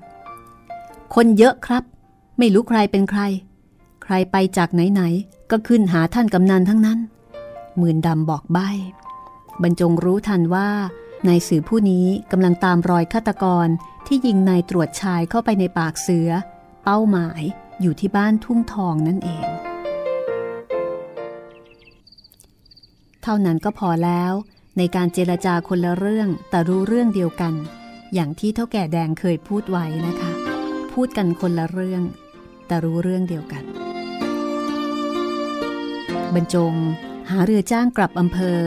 [1.16, 1.84] คนเยอะครับ
[2.38, 3.22] ไม่รู้ใครเป็นใคร
[4.04, 7.00] ใครไปจากไหนๆก็ขึ้นหาท่านกำนันทั้งนั้น
[7.78, 8.70] หมื่นดำบอกใบ้
[9.62, 10.70] บรรจงรู้ทันว่า
[11.28, 13.68] นายสือผู้นี้กำลังตามรอยฆาตกร
[14.08, 16.30] ที่ยิงนายตรวจชายเข้าไปในปากเสือ
[16.84, 17.42] เป้าหมาย
[17.82, 19.48] อยู่ที่บ้านทุ่งทองนั่นเอง
[23.24, 24.34] เท่านั้นก็พอแล้ว
[24.78, 27.54] ในการเจรจาคนละเรื่องแต่รู้เรื่องเดียวกัน
[28.14, 30.32] อย่างที่เท่าแก่แดงเคยพูดไว้นะคะ
[30.94, 32.04] พูดกันคนละเรื่อง
[32.68, 33.64] แต่รู้เรื่องเดียวกัน
[36.34, 36.74] บรรจง
[37.32, 38.62] หาเรือจ้างกลับอำเภอ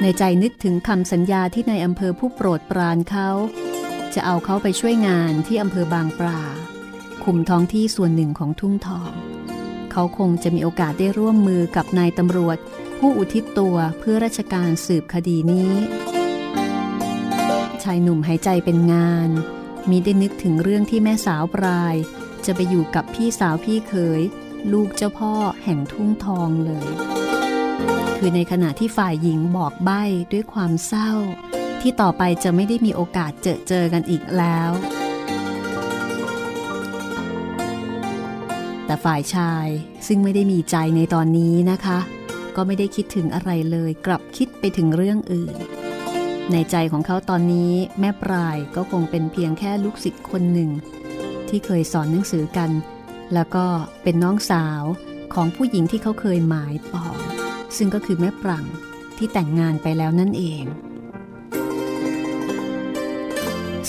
[0.00, 3.30] ในใจนึกถึงคำสัญญาที่ในอำเภอผู้โปรดปรานเขา
[4.14, 6.42] จะเอาเขาไปช่วยงานที่อำเภอบางปลา
[7.24, 9.12] คุมท้องที่ส่วนหนึ่งของทุ่งทอง
[9.92, 12.58] เขาคงจะมีโอกาสได้ร่วมมือกับนายตำรวจ
[12.98, 15.72] ผู้อุทิศตัวเพื่อราชการสืบคดีนี้
[17.82, 19.30] ชายหนุ่มหายใจเป็นงาน
[19.90, 21.94] มีได้นึกถึงเรื่องที่แม่สาวปลาย
[22.46, 24.22] จะไปอยู่กับพี่สาวพี่เขย
[24.72, 25.32] ลูกเจ้าพ่อ
[25.64, 26.88] แห่งทุ่งทองเลย
[28.16, 30.02] คือในขณะที่ฝ่ายหญิงบอกใบ้
[30.32, 31.10] ด้วยความเศร้า
[31.80, 34.70] ที่ต่อไปจะไม่ได้มีโอกาสเจอเจอกันอีกแล้ว
[38.86, 39.66] แต่ฝ่ายชาย
[40.06, 41.98] ซึ่งไม่ได้มีใจในตอนนี้นะคะ
[42.56, 45.54] ก็ไม่ได้คิดถึงอะไรเลยกลับคิดไปถึงเรื่องอื่น
[46.52, 50.70] ในใจของเขาตอนนี้แม่ปลายก็คงเป็นเพียงแค่ลูกศิษย์คนหนึ่ง
[51.48, 52.70] ที่เคยสอนหนังสือกัน
[53.34, 53.66] แล้วก็
[54.02, 54.82] เป็นน้องสาว
[55.34, 57.16] ของผู้หญิงที่เขาเคยหมายปอง
[57.76, 58.64] ซึ่งก็คือแม่ปรัง
[59.16, 60.64] ที่แต่งงานไปแล้วนั่นเอง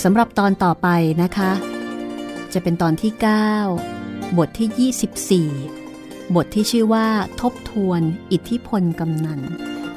[0.02, 0.88] สำหรับตอนต่อไป
[1.22, 1.52] นะคะ
[2.52, 3.12] จะเป็นตอนที่
[3.74, 7.06] 9 บทที่ 24 บทที่ชื่อว่า
[7.40, 8.00] ทบทวน
[8.32, 9.40] อิทธิพลกำนัน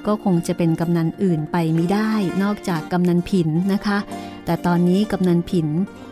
[0.05, 2.11] ก็คงจะเป็นกำนันอื่นไปไม่ได้
[2.43, 3.99] นอกจากกำนันผินนะคะ
[4.45, 5.67] แต่ตอนนี้กำนันผิน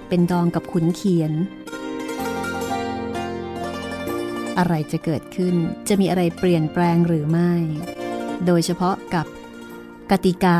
[0.10, 1.32] เป็นดองกับขุนเขียน
[4.58, 5.56] อะไรจะเกิดขึ้น
[5.88, 7.52] จะมีอะไรเปลี่ยนแปลงหรือไม่
[8.45, 9.26] โดยเฉพาะกับ
[10.12, 10.60] กติกา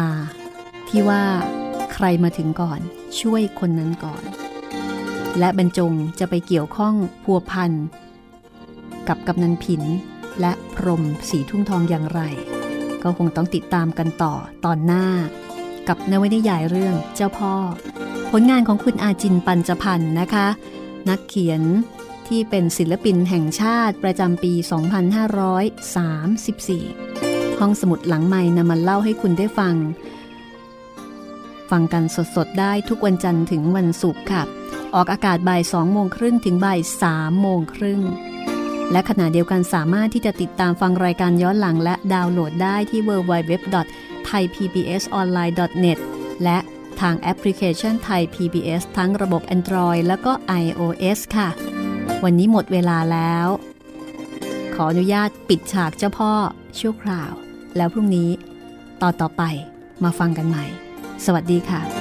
[0.90, 1.24] ที่ว่า
[1.94, 2.80] ใครมาถึงก่อน
[3.20, 4.24] ช่วยคนนั้นก่อน
[5.40, 7.72] และบรรจงจะไปเกี่ยวข้องพัวพัน
[9.08, 9.84] กับกำนันผิน
[10.42, 12.22] และพรมสีทุ่งทองอย่างไร
[13.04, 14.34] ก็คงต้องติดตามกันต่อ
[14.66, 15.06] ตอนหน้า
[15.88, 17.54] กับนวนิยายเรื่องเจ้าพ่อ
[18.32, 20.48] ผลงานของคุณอาจินปัญจพันธ์นะคะ
[21.10, 21.62] นักเขียน
[22.32, 24.54] ที่เป็นศิลปินแห่งชาติประจำปี
[26.22, 29.76] 2534 ห้องสมุดหลังใหม่นำมาเล่าให้คุณได้ฟัง
[31.72, 32.04] ฟังกัน
[32.36, 34.44] สดๆ ได้ทุกวันจันทร์ถึงวันศุกร์ค่ะ
[34.96, 36.80] ออกอากาศบ่าย2โมงครึ่งถึงบ่าย
[37.10, 38.00] 3โมงครึ่ง
[38.92, 46.00] และขณะเดียวกันสามารถที่จะติดตามฟังรายการย้อนหลังและดาวน์โหลดได้ที่ www.thaipbsonline.net
[46.44, 46.58] และ
[47.02, 50.32] ทางแอปพลิเคชันไทย PBS ทั้งระบบ Android แล้วก็
[50.64, 51.50] iOS ค่ะ
[52.24, 53.48] วันนี้หมดเวลาแล้ว
[54.74, 56.32] ขออนุญาตปิดฉากเจ้าพ่อ
[56.80, 57.32] ชั่วคราว
[57.78, 58.30] แล้วพรุ่งนี้
[59.02, 59.44] ต่อต่อไป
[60.04, 60.66] มาฟังกันใหม่
[61.26, 62.01] สวัสดีค่ะ